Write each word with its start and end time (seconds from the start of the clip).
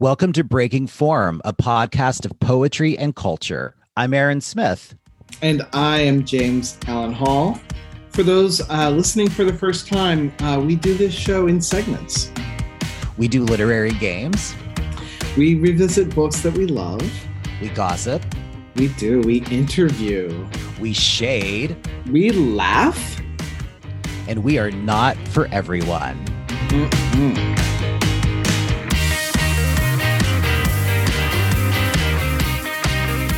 Welcome 0.00 0.32
to 0.34 0.44
Breaking 0.44 0.86
Form, 0.86 1.42
a 1.44 1.52
podcast 1.52 2.24
of 2.24 2.38
poetry 2.38 2.96
and 2.96 3.16
culture. 3.16 3.74
I'm 3.96 4.14
Aaron 4.14 4.40
Smith. 4.40 4.94
And 5.42 5.66
I 5.72 5.98
am 5.98 6.24
James 6.24 6.78
Allen 6.86 7.12
Hall. 7.12 7.58
For 8.10 8.22
those 8.22 8.60
uh, 8.70 8.90
listening 8.90 9.28
for 9.28 9.42
the 9.42 9.52
first 9.52 9.88
time, 9.88 10.32
uh, 10.38 10.62
we 10.64 10.76
do 10.76 10.94
this 10.94 11.12
show 11.12 11.48
in 11.48 11.60
segments. 11.60 12.30
We 13.16 13.26
do 13.26 13.42
literary 13.42 13.90
games. 13.94 14.54
We 15.36 15.56
revisit 15.56 16.14
books 16.14 16.42
that 16.42 16.52
we 16.52 16.66
love. 16.66 17.02
We 17.60 17.68
gossip. 17.70 18.22
We 18.76 18.90
do. 18.90 19.20
We 19.22 19.44
interview. 19.46 20.46
We 20.78 20.92
shade. 20.92 21.76
We 22.08 22.30
laugh. 22.30 23.20
And 24.28 24.44
we 24.44 24.58
are 24.58 24.70
not 24.70 25.16
for 25.26 25.48
everyone. 25.48 26.24
Mm-mm. 26.68 27.67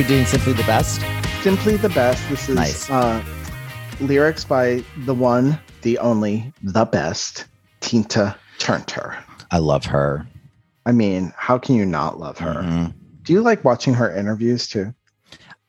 You're 0.00 0.08
doing 0.08 0.24
simply 0.24 0.54
the 0.54 0.62
best. 0.62 1.02
Simply 1.42 1.76
the 1.76 1.90
best. 1.90 2.26
This 2.30 2.48
is 2.48 2.56
Nice. 2.56 2.88
uh, 2.88 3.22
lyrics 4.00 4.46
by 4.46 4.82
the 5.04 5.12
one, 5.12 5.60
the 5.82 5.98
only, 5.98 6.54
the 6.62 6.86
best, 6.86 7.44
Tina 7.80 8.34
Turner. 8.56 9.22
I 9.50 9.58
love 9.58 9.84
her. 9.84 10.26
I 10.86 10.92
mean, 10.92 11.34
how 11.36 11.58
can 11.58 11.74
you 11.74 11.84
not 11.84 12.18
love 12.18 12.38
her? 12.38 12.62
Mhm. 12.62 12.94
Do 13.24 13.34
you 13.34 13.42
like 13.42 13.62
watching 13.62 13.92
her 13.92 14.10
interviews 14.10 14.66
too? 14.66 14.94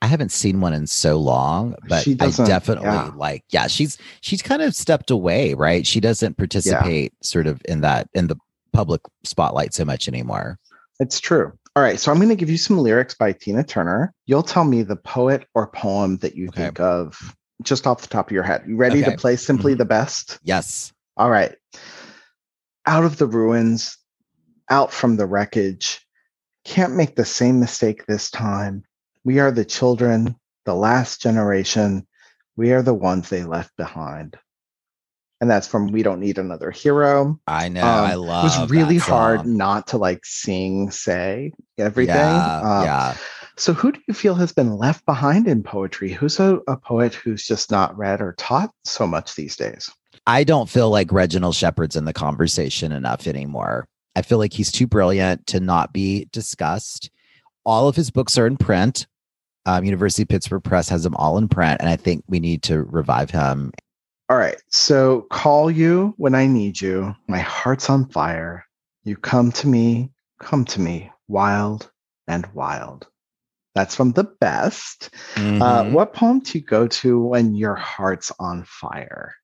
I 0.00 0.06
haven't 0.06 0.32
seen 0.32 0.62
one 0.62 0.72
in 0.72 0.86
so 0.86 1.18
long, 1.18 1.74
but 1.86 2.08
I 2.08 2.30
definitely 2.30 2.86
yeah. 2.86 3.10
like. 3.14 3.44
Yeah, 3.50 3.66
she's 3.66 3.98
she's 4.22 4.40
kind 4.40 4.62
of 4.62 4.74
stepped 4.74 5.10
away, 5.10 5.52
right? 5.52 5.86
She 5.86 6.00
doesn't 6.00 6.38
participate 6.38 7.12
sort 7.22 7.46
of 7.46 7.60
in 7.66 7.82
that 7.82 8.08
in 8.14 8.28
the 8.28 8.36
public 8.72 9.02
spotlight 9.24 9.74
so 9.74 9.84
much 9.84 10.08
anymore. 10.08 10.58
It's 11.00 11.20
true. 11.20 11.52
All 11.74 11.82
right, 11.82 11.98
so 11.98 12.12
I'm 12.12 12.18
going 12.18 12.28
to 12.28 12.36
give 12.36 12.50
you 12.50 12.58
some 12.58 12.78
lyrics 12.78 13.14
by 13.14 13.32
Tina 13.32 13.64
Turner. 13.64 14.12
You'll 14.26 14.42
tell 14.42 14.64
me 14.64 14.82
the 14.82 14.96
poet 14.96 15.46
or 15.54 15.68
poem 15.68 16.18
that 16.18 16.34
you 16.36 16.48
Okay. 16.48 16.64
think 16.64 16.80
of 16.80 17.34
just 17.62 17.86
off 17.86 18.02
the 18.02 18.08
top 18.08 18.26
of 18.28 18.32
your 18.32 18.42
head. 18.42 18.64
You 18.66 18.76
ready 18.76 19.00
Okay. 19.00 19.10
to 19.10 19.16
play 19.16 19.36
Simply 19.36 19.74
Mhm. 19.74 19.78
the 19.78 19.84
Best? 19.86 20.38
Yes. 20.42 20.92
All 21.16 21.30
right. 21.30 21.54
Out 22.84 23.04
of 23.04 23.16
the 23.16 23.26
ruins, 23.26 23.96
out 24.68 24.92
from 24.92 25.16
the 25.16 25.26
wreckage. 25.26 26.06
Can't 26.64 26.94
make 26.94 27.16
the 27.16 27.24
same 27.24 27.58
mistake 27.58 28.04
this 28.06 28.30
time. 28.30 28.84
We 29.24 29.38
are 29.38 29.50
the 29.50 29.64
children, 29.64 30.36
the 30.66 30.74
last 30.74 31.22
generation. 31.22 32.06
We 32.56 32.72
are 32.72 32.82
the 32.82 32.94
ones 32.94 33.28
they 33.30 33.44
left 33.44 33.74
behind. 33.78 34.36
And 35.42 35.50
that's 35.50 35.66
from 35.66 35.88
We 35.88 36.04
Don't 36.04 36.20
Need 36.20 36.38
Another 36.38 36.70
Hero. 36.70 37.36
I 37.48 37.68
know. 37.68 37.82
Um, 37.82 38.04
I 38.04 38.14
love. 38.14 38.44
It 38.44 38.60
was 38.60 38.70
really 38.70 38.98
hard 38.98 39.44
not 39.44 39.88
to 39.88 39.98
like 39.98 40.24
sing, 40.24 40.92
say 40.92 41.50
everything. 41.76 42.14
Yeah, 42.14 42.60
Um, 42.60 42.84
yeah. 42.84 43.16
So, 43.56 43.72
who 43.72 43.90
do 43.90 44.00
you 44.06 44.14
feel 44.14 44.36
has 44.36 44.52
been 44.52 44.76
left 44.76 45.04
behind 45.04 45.48
in 45.48 45.64
poetry? 45.64 46.12
Who's 46.12 46.38
a, 46.38 46.60
a 46.68 46.76
poet 46.76 47.12
who's 47.12 47.44
just 47.44 47.72
not 47.72 47.98
read 47.98 48.20
or 48.20 48.34
taught 48.38 48.70
so 48.84 49.04
much 49.04 49.34
these 49.34 49.56
days? 49.56 49.90
I 50.28 50.44
don't 50.44 50.70
feel 50.70 50.90
like 50.90 51.10
Reginald 51.10 51.56
Shepard's 51.56 51.96
in 51.96 52.04
the 52.04 52.12
conversation 52.12 52.92
enough 52.92 53.26
anymore. 53.26 53.88
I 54.14 54.22
feel 54.22 54.38
like 54.38 54.52
he's 54.52 54.70
too 54.70 54.86
brilliant 54.86 55.48
to 55.48 55.58
not 55.58 55.92
be 55.92 56.28
discussed. 56.30 57.10
All 57.66 57.88
of 57.88 57.96
his 57.96 58.12
books 58.12 58.38
are 58.38 58.46
in 58.46 58.58
print. 58.58 59.08
Um, 59.66 59.84
University 59.84 60.22
of 60.22 60.28
Pittsburgh 60.28 60.62
Press 60.62 60.88
has 60.88 61.02
them 61.02 61.16
all 61.16 61.36
in 61.36 61.48
print, 61.48 61.80
and 61.80 61.88
I 61.88 61.96
think 61.96 62.22
we 62.28 62.38
need 62.38 62.62
to 62.64 62.84
revive 62.84 63.30
him. 63.30 63.72
All 64.28 64.36
right. 64.38 64.56
So 64.70 65.22
call 65.30 65.70
you 65.70 66.14
when 66.16 66.34
I 66.34 66.46
need 66.46 66.80
you. 66.80 67.14
My 67.28 67.40
heart's 67.40 67.90
on 67.90 68.08
fire. 68.08 68.64
You 69.04 69.16
come 69.16 69.52
to 69.52 69.66
me, 69.68 70.10
come 70.40 70.64
to 70.66 70.80
me, 70.80 71.10
wild 71.28 71.90
and 72.28 72.46
wild. 72.54 73.06
That's 73.74 73.94
from 73.96 74.12
the 74.12 74.24
best. 74.24 75.10
Uh, 75.36 75.40
Mhm. 75.84 75.90
what 75.92 76.12
poem 76.14 76.40
do 76.40 76.58
you 76.58 76.64
go 76.64 76.86
to 76.86 77.20
when 77.20 77.54
your 77.54 77.74
heart's 77.74 78.30
on 78.38 78.64
fire? 78.64 79.34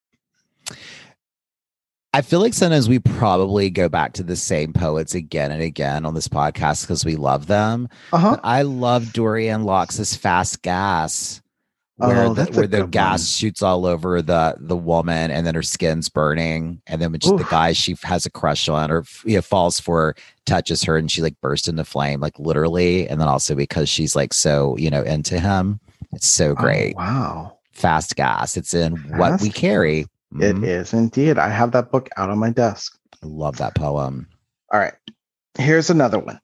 I 2.15 2.22
feel 2.22 2.41
like 2.41 2.55
sometimes 2.55 2.88
we 2.88 2.99
probably 2.99 3.69
go 3.71 3.88
back 3.88 4.15
to 4.15 4.22
the 4.22 4.37
same 4.37 4.72
poets 4.72 5.15
again 5.15 5.53
and 5.53 5.62
again 5.62 6.06
on 6.06 6.15
this 6.15 6.28
podcast 6.28 6.83
because 6.83 7.05
we 7.05 7.17
love 7.17 7.47
them. 7.47 7.88
Uh 8.12 8.19
huh. 8.19 8.37
I 8.43 8.62
love 8.62 9.05
Dorianne 9.12 9.65
Laux's 9.65 10.15
Fast 10.17 10.62
Gas, 10.62 11.43
where 11.98 12.25
Oh, 12.25 12.28
the, 12.34 12.44
that's 12.44 12.56
where 12.56 12.66
the 12.66 12.86
gas 12.86 13.20
one. 13.20 13.26
shoots 13.26 13.62
all 13.62 13.84
over 13.86 14.22
the 14.22 14.56
the 14.59 14.76
woman, 14.76 15.31
and 15.31 15.47
then 15.47 15.54
her 15.54 15.62
skin's 15.62 16.09
burning, 16.09 16.81
and 16.86 17.00
then 17.03 17.12
when 17.12 17.20
she, 17.20 17.31
the 17.31 17.47
guy 17.50 17.72
she 17.72 17.97
has 18.03 18.25
a 18.26 18.31
crush 18.31 18.69
on 18.69 18.91
or 18.91 19.04
you 19.25 19.36
know, 19.36 19.42
falls 19.42 19.78
for 19.78 20.14
touches 20.47 20.82
her, 20.84 20.97
and 20.97 21.10
she 21.10 21.22
like 21.22 21.38
bursts 21.41 21.69
into 21.69 21.84
flame, 21.84 22.20
like 22.20 22.38
literally, 22.38 23.08
and 23.08 23.20
then 23.20 23.28
also 23.28 23.54
because 23.54 23.88
she's 23.88 24.16
like 24.16 24.32
so 24.32 24.76
you 24.78 24.91
know 24.91 25.03
into 25.03 25.38
him. 25.38 25.81
It's 26.12 26.26
so 26.28 26.54
great. 26.54 26.94
Oh, 26.97 27.00
wow. 27.03 27.58
Fast 27.72 28.16
Gas. 28.16 28.56
It's 28.56 28.72
in 28.75 28.97
what 29.19 29.41
we 29.42 29.50
carry. 29.50 30.06
It 30.41 30.56
Mhm. 30.56 30.66
is 30.66 30.92
indeed. 30.92 31.38
I 31.38 31.48
have 31.48 31.72
that 31.72 31.91
book 31.91 32.08
out 32.16 32.31
on 32.31 32.38
my 32.38 32.50
desk. 32.50 32.98
I 33.22 33.26
love 33.26 33.56
that 33.58 33.75
poem. 33.75 34.26
All 34.72 34.81
right. 34.81 34.94
Here's 35.58 35.91
another 35.91 36.19
one. 36.19 36.41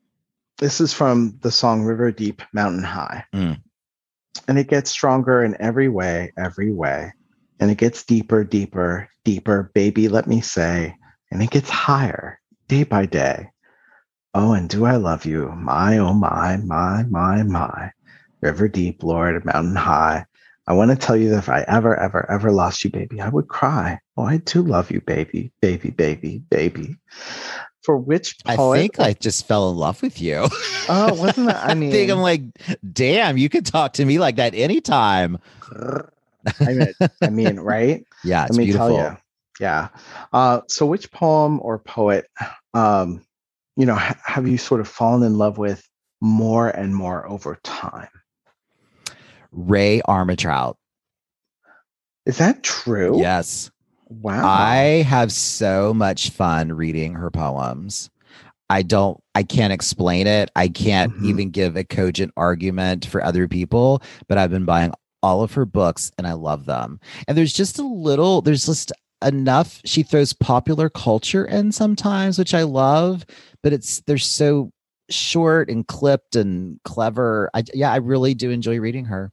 This 0.58 0.80
is 0.80 0.92
from 0.92 1.36
the 1.42 1.50
song 1.50 1.82
River 1.82 2.12
Deep, 2.12 2.40
Mountain 2.52 2.82
High. 2.84 3.24
Mm. 3.34 3.60
And 4.48 4.58
it 4.58 4.68
gets 4.68 4.90
stronger 4.90 5.44
in 5.44 5.56
every 5.60 5.88
way, 5.88 6.32
every 6.36 6.72
way. 6.72 7.12
And 7.60 7.70
it 7.70 7.78
gets 7.78 8.04
deeper, 8.04 8.44
deeper, 8.44 9.08
deeper, 9.24 9.70
baby, 9.74 10.08
let 10.08 10.26
me 10.26 10.40
say. 10.40 10.96
And 11.30 11.42
it 11.42 11.50
gets 11.50 11.70
higher 11.70 12.40
day 12.68 12.84
by 12.84 13.06
day. 13.06 13.48
Oh, 14.34 14.52
and 14.52 14.68
do 14.68 14.84
I 14.84 14.96
love 14.96 15.24
you? 15.24 15.50
My, 15.52 15.98
oh, 15.98 16.12
my, 16.12 16.56
my, 16.56 17.04
my, 17.04 17.42
my. 17.44 17.92
River 18.40 18.68
deep, 18.68 19.02
Lord, 19.02 19.44
mountain 19.44 19.76
high. 19.76 20.26
I 20.66 20.72
want 20.72 20.90
to 20.90 20.96
tell 20.96 21.16
you 21.16 21.30
that 21.30 21.38
if 21.38 21.48
I 21.48 21.62
ever, 21.68 21.98
ever, 21.98 22.30
ever 22.30 22.50
lost 22.50 22.84
you, 22.84 22.90
baby, 22.90 23.20
I 23.20 23.28
would 23.28 23.48
cry. 23.48 24.00
Oh, 24.16 24.24
I 24.24 24.38
do 24.38 24.62
love 24.62 24.90
you, 24.90 25.00
baby, 25.00 25.52
baby, 25.60 25.90
baby, 25.90 26.42
baby. 26.50 26.96
For 27.84 27.98
which 27.98 28.36
I 28.46 28.56
think 28.56 28.98
I 28.98 29.12
just 29.12 29.46
fell 29.46 29.70
in 29.70 29.76
love 29.76 30.00
with 30.00 30.20
you. 30.20 30.48
Oh, 30.88 31.14
wasn't 31.14 31.48
that? 31.48 31.64
I 31.64 31.70
I 31.72 31.74
think 31.74 32.10
I'm 32.10 32.20
like, 32.20 32.42
damn, 32.92 33.36
you 33.36 33.50
could 33.50 33.66
talk 33.66 33.92
to 33.94 34.04
me 34.04 34.18
like 34.18 34.36
that 34.36 34.54
anytime. 34.54 35.38
I 36.60 36.72
mean, 36.72 36.92
I 37.22 37.30
mean, 37.30 37.60
right? 37.60 38.04
Yeah, 38.24 38.44
it's 38.44 38.52
Let 38.52 38.58
me 38.58 38.64
beautiful. 38.64 38.96
tell 38.96 39.10
you. 39.12 39.16
Yeah. 39.60 39.88
Uh, 40.32 40.62
so, 40.68 40.86
which 40.86 41.10
poem 41.10 41.60
or 41.60 41.78
poet, 41.78 42.26
um, 42.72 43.22
you 43.76 43.84
know, 43.84 43.94
ha- 43.94 44.18
have 44.24 44.48
you 44.48 44.56
sort 44.56 44.80
of 44.80 44.88
fallen 44.88 45.22
in 45.22 45.36
love 45.36 45.58
with 45.58 45.86
more 46.22 46.70
and 46.70 46.96
more 46.96 47.28
over 47.28 47.58
time? 47.62 48.08
Rae 49.52 50.00
Armantrout. 50.08 50.76
Is 52.24 52.38
that 52.38 52.62
true? 52.62 53.20
Yes. 53.20 53.70
Wow. 54.08 54.46
I 54.46 55.02
have 55.02 55.32
so 55.32 55.94
much 55.94 56.30
fun 56.30 56.72
reading 56.72 57.14
her 57.14 57.30
poems. 57.30 58.10
I 58.70 58.82
don't, 58.82 59.18
I 59.34 59.42
can't 59.42 59.72
explain 59.72 60.26
it. 60.26 60.50
I 60.56 60.68
can't 60.68 61.12
Mhm. 61.14 61.24
even 61.26 61.50
give 61.50 61.76
a 61.76 61.84
cogent 61.84 62.32
argument 62.36 63.06
for 63.06 63.22
other 63.22 63.46
people, 63.48 64.02
but 64.28 64.38
I've 64.38 64.50
been 64.50 64.64
buying 64.64 64.92
all 65.22 65.42
of 65.42 65.52
her 65.54 65.64
books 65.66 66.10
and 66.18 66.26
I 66.26 66.32
love 66.32 66.64
them. 66.66 67.00
And 67.28 67.36
there's 67.36 67.52
just 67.52 67.78
a 67.78 67.86
little, 67.86 68.42
there's 68.42 68.66
just 68.66 68.92
enough. 69.24 69.80
She 69.84 70.02
throws 70.02 70.32
popular 70.32 70.88
culture 70.88 71.44
in 71.44 71.72
sometimes, 71.72 72.38
which 72.38 72.54
I 72.54 72.62
love, 72.62 73.24
but 73.62 73.72
it's, 73.72 74.00
they're 74.06 74.18
so 74.18 74.70
short 75.10 75.68
and 75.70 75.86
clipped 75.86 76.34
and 76.36 76.78
clever. 76.84 77.50
I, 77.54 77.64
yeah, 77.74 77.92
I 77.92 77.96
really 77.96 78.34
do 78.34 78.50
enjoy 78.50 78.78
reading 78.80 79.06
her. 79.06 79.30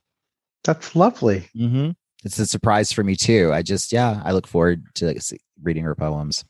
That's 0.63 0.95
lovely. 0.95 1.49
Mm-hmm. 1.55 1.91
It's 2.23 2.39
a 2.39 2.45
surprise 2.45 2.91
for 2.91 3.03
me 3.03 3.15
too. 3.15 3.51
I 3.53 3.61
just, 3.61 3.91
yeah, 3.91 4.21
I 4.23 4.31
look 4.31 4.47
forward 4.47 4.83
to 4.95 5.19
reading 5.61 5.83
her 5.83 5.95
poems. 5.95 6.43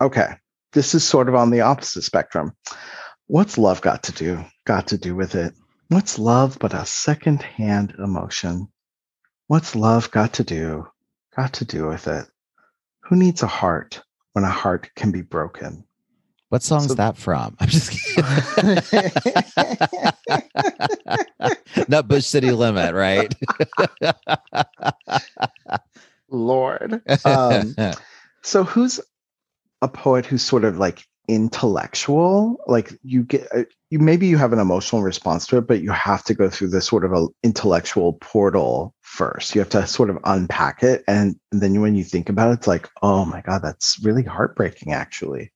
Okay. 0.00 0.34
This 0.72 0.94
is 0.94 1.04
sort 1.04 1.28
of 1.28 1.34
on 1.34 1.50
the 1.50 1.60
opposite 1.60 2.02
spectrum. 2.02 2.52
What's 3.26 3.58
love 3.58 3.82
got 3.82 4.02
to 4.04 4.12
do? 4.12 4.44
Got 4.64 4.86
to 4.88 4.98
do 4.98 5.14
with 5.14 5.34
it? 5.34 5.54
What's 5.88 6.18
love 6.18 6.56
but 6.58 6.72
a 6.72 6.86
second-hand 6.86 7.94
emotion? 7.98 8.68
What's 9.48 9.76
love 9.76 10.10
got 10.10 10.32
to 10.34 10.44
do? 10.44 10.86
Got 11.36 11.52
to 11.54 11.66
do 11.66 11.86
with 11.86 12.08
it? 12.08 12.26
Who 13.00 13.16
needs 13.16 13.42
a 13.42 13.46
heart 13.46 14.00
when 14.32 14.44
a 14.44 14.50
heart 14.50 14.90
can 14.96 15.10
be 15.10 15.20
broken? 15.20 15.84
What 16.52 16.62
song's 16.62 16.88
So- 16.88 16.94
that 16.96 17.16
from? 17.16 17.56
I'm 17.60 17.68
just 17.68 17.92
kidding. 17.92 18.24
Nutbush 21.88 22.24
City 22.24 22.50
Limit, 22.50 22.94
right? 22.94 23.34
Lord. 26.30 27.00
Um, 27.24 27.74
so 28.42 28.64
who's 28.64 29.00
a 29.80 29.88
poet 29.88 30.26
who's 30.26 30.42
sort 30.42 30.64
of 30.64 30.76
like 30.76 31.06
intellectual 31.26 32.58
like 32.66 32.92
you 33.02 33.22
get 33.22 33.48
uh, 33.54 33.62
you 33.88 33.98
maybe 33.98 34.26
you 34.26 34.36
have 34.36 34.52
an 34.52 34.58
emotional 34.58 35.02
response 35.02 35.46
to 35.46 35.56
it 35.56 35.68
but 35.68 35.80
you 35.80 35.90
have 35.92 36.24
to 36.24 36.34
go 36.34 36.50
through 36.50 36.68
this 36.68 36.84
sort 36.86 37.04
of 37.04 37.12
a 37.12 37.28
intellectual 37.44 38.14
portal 38.14 38.92
first 39.02 39.54
you 39.54 39.60
have 39.60 39.68
to 39.70 39.86
sort 39.86 40.10
of 40.10 40.18
unpack 40.24 40.82
it 40.82 41.04
and, 41.06 41.36
then 41.52 41.80
when 41.80 41.94
you 41.94 42.02
think 42.02 42.28
about 42.28 42.50
it 42.50 42.54
it's 42.54 42.66
like 42.66 42.88
oh 43.02 43.24
my 43.24 43.40
god 43.40 43.62
that's 43.62 44.00
really 44.02 44.24
heartbreaking 44.24 44.92
actually 44.92 45.52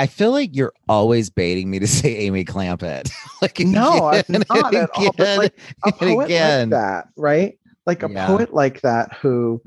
I 0.00 0.06
feel 0.06 0.30
like 0.30 0.56
you're 0.56 0.72
always 0.88 1.28
baiting 1.28 1.70
me 1.70 1.78
to 1.78 1.86
say 1.98 2.16
Amy 2.16 2.44
Clampitt. 2.44 3.10
like 3.42 3.58
No, 3.60 4.06
I'm 4.06 4.24
not 4.48 4.74
at 4.74 4.90
all, 4.94 5.12
but, 5.12 5.20
again 5.20 5.38
like, 5.38 5.54
a 5.84 5.92
poet 5.92 6.24
again. 6.24 6.70
like 6.70 6.80
that, 6.80 7.08
right? 7.16 7.58
Like 7.86 8.02
a 8.02 8.10
Yeah. 8.10 8.26
poet 8.26 8.54
like 8.54 8.80
that 8.80 9.12
who, 9.14 9.60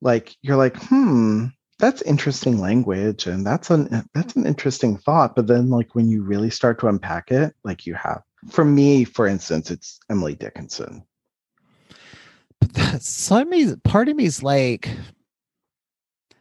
like, 0.00 0.36
you're 0.42 0.56
like, 0.56 0.76
hmm, 0.84 1.46
that's 1.80 2.02
interesting 2.02 2.60
language, 2.60 3.26
and 3.26 3.44
that's 3.46 3.70
an 3.70 4.04
that's 4.14 4.36
an 4.36 4.46
interesting 4.46 4.96
thought. 4.96 5.34
But 5.36 5.46
then, 5.48 5.70
like, 5.70 5.94
when 5.94 6.08
you 6.08 6.22
really 6.22 6.50
start 6.50 6.78
to 6.80 6.88
unpack 6.88 7.30
it, 7.30 7.54
like 7.64 7.84
you 7.86 7.94
have, 7.94 8.22
for 8.50 8.64
me, 8.64 9.04
for 9.04 9.26
instance, 9.26 9.70
it's 9.70 9.98
Emily 10.10 10.34
Dickinson. 10.36 11.04
But 12.60 12.72
that's- 12.74 13.08
some 13.08 13.50
part 13.84 14.08
of 14.08 14.16
me 14.16 14.24
is 14.24 14.42
like, 14.42 14.88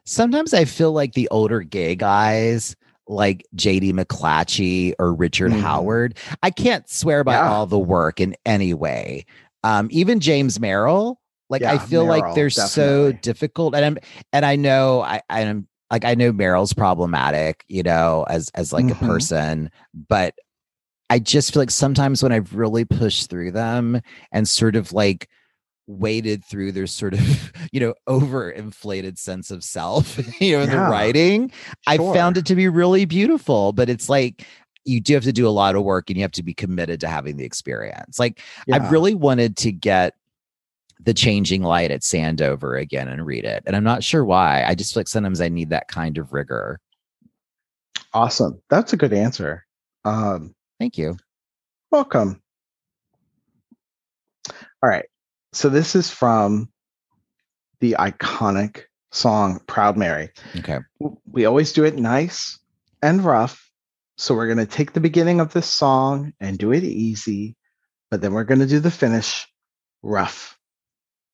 sometimes 0.05 0.53
I 0.53 0.65
feel 0.65 0.91
like 0.91 1.13
the 1.13 1.29
older 1.29 1.61
gay 1.61 1.95
guys, 1.95 2.75
like 3.07 3.45
JD 3.55 3.93
McClatchy 3.93 4.93
or 4.99 5.13
Richard 5.13 5.51
Mhm. 5.51 5.61
Howard, 5.61 6.17
I 6.43 6.49
can't 6.49 6.89
swear 6.89 7.23
by 7.23 7.35
Yeah. 7.35 7.49
all 7.49 7.65
the 7.65 7.79
work 7.79 8.19
in 8.19 8.35
any 8.45 8.73
way. 8.73 9.25
Um, 9.63 9.87
even 9.91 10.19
James 10.19 10.59
Merrill, 10.59 11.19
like 11.49 11.63
I 11.63 11.73
Yeah, 11.73 11.77
feel 11.79 12.05
like 12.05 12.33
they're 12.35 12.49
so 12.49 13.11
difficult, 13.13 13.75
and 13.75 13.85
I'm 13.85 13.97
and 14.33 14.45
I 14.45 14.55
know 14.55 15.01
I 15.01 15.21
I'm 15.29 15.67
like 15.89 16.05
I 16.05 16.15
know 16.15 16.31
Merrill's 16.31 16.73
problematic, 16.73 17.63
you 17.67 17.83
know, 17.83 18.25
as 18.29 18.49
as 18.55 18.73
like 18.73 18.85
Mhm. 18.85 18.91
a 18.91 19.05
person, 19.05 19.71
but 20.07 20.35
I 21.09 21.19
just 21.19 21.53
feel 21.53 21.61
like 21.61 21.71
sometimes 21.71 22.21
when 22.21 22.33
I've 22.33 22.53
really 22.53 22.83
pushed 22.83 23.29
through 23.29 23.51
them 23.51 24.01
and 24.33 24.47
sort 24.47 24.75
of 24.75 24.91
like 24.91 25.29
waded 25.87 26.43
through 26.43 26.71
their 26.71 26.87
sort 26.87 27.13
of 27.13 27.51
you 27.71 27.79
know 27.79 27.93
overinflated 28.07 29.17
sense 29.17 29.51
of 29.51 29.63
self 29.63 30.17
you 30.41 30.51
know 30.51 30.61
in 30.61 30.69
the 30.69 30.75
Yeah, 30.75 30.89
writing 30.89 31.51
i 31.87 31.97
found 31.97 32.37
it 32.37 32.45
to 32.45 32.55
be 32.55 32.67
really 32.67 33.05
beautiful 33.05 33.71
but 33.71 33.89
it's 33.89 34.09
like 34.09 34.45
you 34.85 34.99
do 35.01 35.13
have 35.13 35.23
to 35.23 35.33
do 35.33 35.47
a 35.47 35.49
lot 35.49 35.75
of 35.75 35.83
work 35.83 36.09
and 36.09 36.17
you 36.17 36.23
have 36.23 36.31
to 36.33 36.43
be 36.43 36.53
committed 36.53 36.99
to 37.01 37.07
having 37.07 37.37
the 37.37 37.45
experience 37.45 38.19
like 38.19 38.41
i 38.71 38.77
really 38.91 39.15
wanted 39.15 39.55
to 39.57 39.71
get 39.71 40.13
the 40.99 41.13
changing 41.13 41.63
light 41.63 41.91
at 41.91 42.01
sandover 42.01 42.79
again 42.79 43.07
and 43.07 43.25
read 43.25 43.45
it 43.45 43.63
and 43.65 43.75
i'm 43.75 43.83
not 43.83 44.03
sure 44.03 44.25
why 44.25 44.63
i 44.65 44.75
just 44.75 44.93
feel 44.93 45.01
like 45.01 45.07
sometimes 45.07 45.39
i 45.39 45.47
need 45.47 45.69
that 45.69 45.87
kind 45.87 46.17
of 46.17 46.33
rigor 46.33 46.79
awesome. 48.13 48.59
That's 48.69 48.93
a 48.93 48.97
good 48.97 49.13
answer. 49.13 49.65
Um, 50.05 50.55
thank 50.79 50.97
you 50.97 51.17
welcome. 51.91 52.41
All 54.83 54.89
right. 54.89 55.05
So 55.57 55.69
this 55.69 55.95
is 55.95 56.11
from 56.11 56.69
the 57.79 57.95
iconic 57.97 58.83
song 59.11 59.59
Proud 59.65 59.97
Mary. 59.97 60.29
okay 60.55 60.77
We 61.25 61.45
always 61.45 61.73
do 61.73 61.83
it 61.83 61.95
nice 61.95 62.59
and 63.01 63.25
rough. 63.25 63.67
So 64.17 64.35
we're 64.35 64.53
going 64.53 64.59
to 64.59 64.67
take 64.67 64.93
the 64.93 64.99
beginning 64.99 65.39
of 65.39 65.53
this 65.53 65.65
song 65.65 66.33
and 66.39 66.59
do 66.59 66.71
it 66.73 66.83
easy, 66.83 67.55
but 68.11 68.21
then 68.21 68.33
we're 68.33 68.43
going 68.43 68.59
to 68.59 68.67
do 68.67 68.79
the 68.79 68.91
finish 68.91 69.47
rough. 70.03 70.59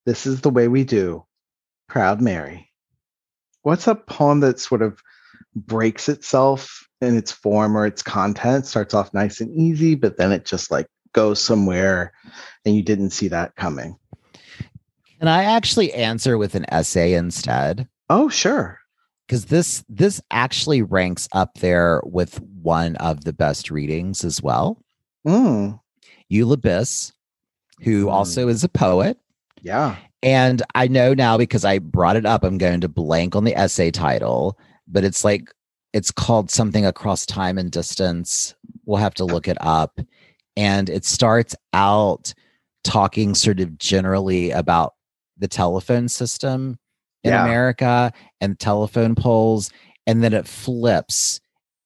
This 0.06 0.26
is 0.26 0.40
the 0.40 0.50
way 0.50 0.70
we 0.70 0.86
do 0.86 1.26
Proud 1.90 2.22
Mary. 2.22 2.72
What's 3.64 3.88
a 3.88 3.96
poem 3.96 4.40
that 4.40 4.58
sort 4.58 4.84
of 4.84 5.02
breaks 5.54 6.08
itself 6.08 6.88
in 7.02 7.18
its 7.18 7.34
form 7.34 7.76
or 7.76 7.86
its 7.86 8.02
content? 8.02 8.68
Starts 8.68 8.94
off 8.94 9.14
nice 9.14 9.42
and 9.42 9.54
easy, 9.54 9.96
but 9.96 10.16
then 10.16 10.32
it 10.32 10.46
just 10.46 10.72
like 10.72 10.88
goes 11.12 11.42
somewhere 11.42 12.14
and 12.64 12.74
you 12.74 12.84
didn't 12.84 13.10
see 13.10 13.28
that 13.28 13.58
coming. 13.58 13.98
Can 15.24 15.30
i 15.30 15.44
actually 15.44 15.94
answer 15.94 16.38
with 16.38 16.54
an 16.56 16.66
essay 16.70 17.14
instead 17.14 17.88
Oh, 18.10 18.28
sure. 18.30 18.80
because 19.26 19.46
this 19.46 19.84
this 19.88 20.22
actually 20.30 20.82
ranks 20.82 21.28
up 21.32 21.56
there 21.60 22.02
with 22.06 22.42
one 22.62 22.96
of 22.98 23.24
the 23.24 23.32
best 23.34 23.72
readings 23.72 24.24
as 24.26 24.42
well. 24.44 24.78
Mm, 25.26 25.80
Eula 26.32 26.58
Biss, 26.58 27.14
who 27.82 28.06
Mm. 28.08 28.12
also 28.12 28.50
is 28.50 28.64
a 28.64 28.70
poet. 28.70 29.18
yeah. 29.62 29.96
And 30.22 30.62
I 30.76 30.88
know 30.88 31.14
now 31.14 31.38
because 31.38 31.64
I 31.66 31.80
brought 31.80 32.16
it 32.18 32.26
up, 32.26 32.44
I'm 32.44 32.58
going 32.58 32.82
to 32.82 32.88
blank 32.90 33.36
on 33.36 33.46
the 33.46 33.56
essay 33.58 33.90
title, 33.92 34.58
but 34.88 35.04
it's 35.06 35.24
like 35.24 35.50
it's 35.94 36.12
called 36.12 36.52
something 36.52 36.86
across 36.86 37.26
time 37.26 37.58
and 37.58 37.72
distance. 37.72 38.54
We'll 38.86 38.98
have 39.02 39.14
to 39.16 39.26
look 39.26 39.48
it 39.48 39.58
up. 39.62 40.00
And 40.58 40.90
it 40.90 41.06
starts 41.06 41.56
out 41.74 42.34
talking 42.84 43.34
sort 43.36 43.60
of 43.62 43.78
generally 43.78 44.52
about 44.52 44.94
the 45.38 45.48
telephone 45.48 46.08
system 46.08 46.78
in 47.24 47.32
Yeah. 47.32 47.44
America 47.44 48.12
and 48.42 48.60
telephone 48.60 49.16
poles. 49.16 49.72
And 50.06 50.24
then 50.24 50.34
it 50.34 50.48
flips 50.48 51.40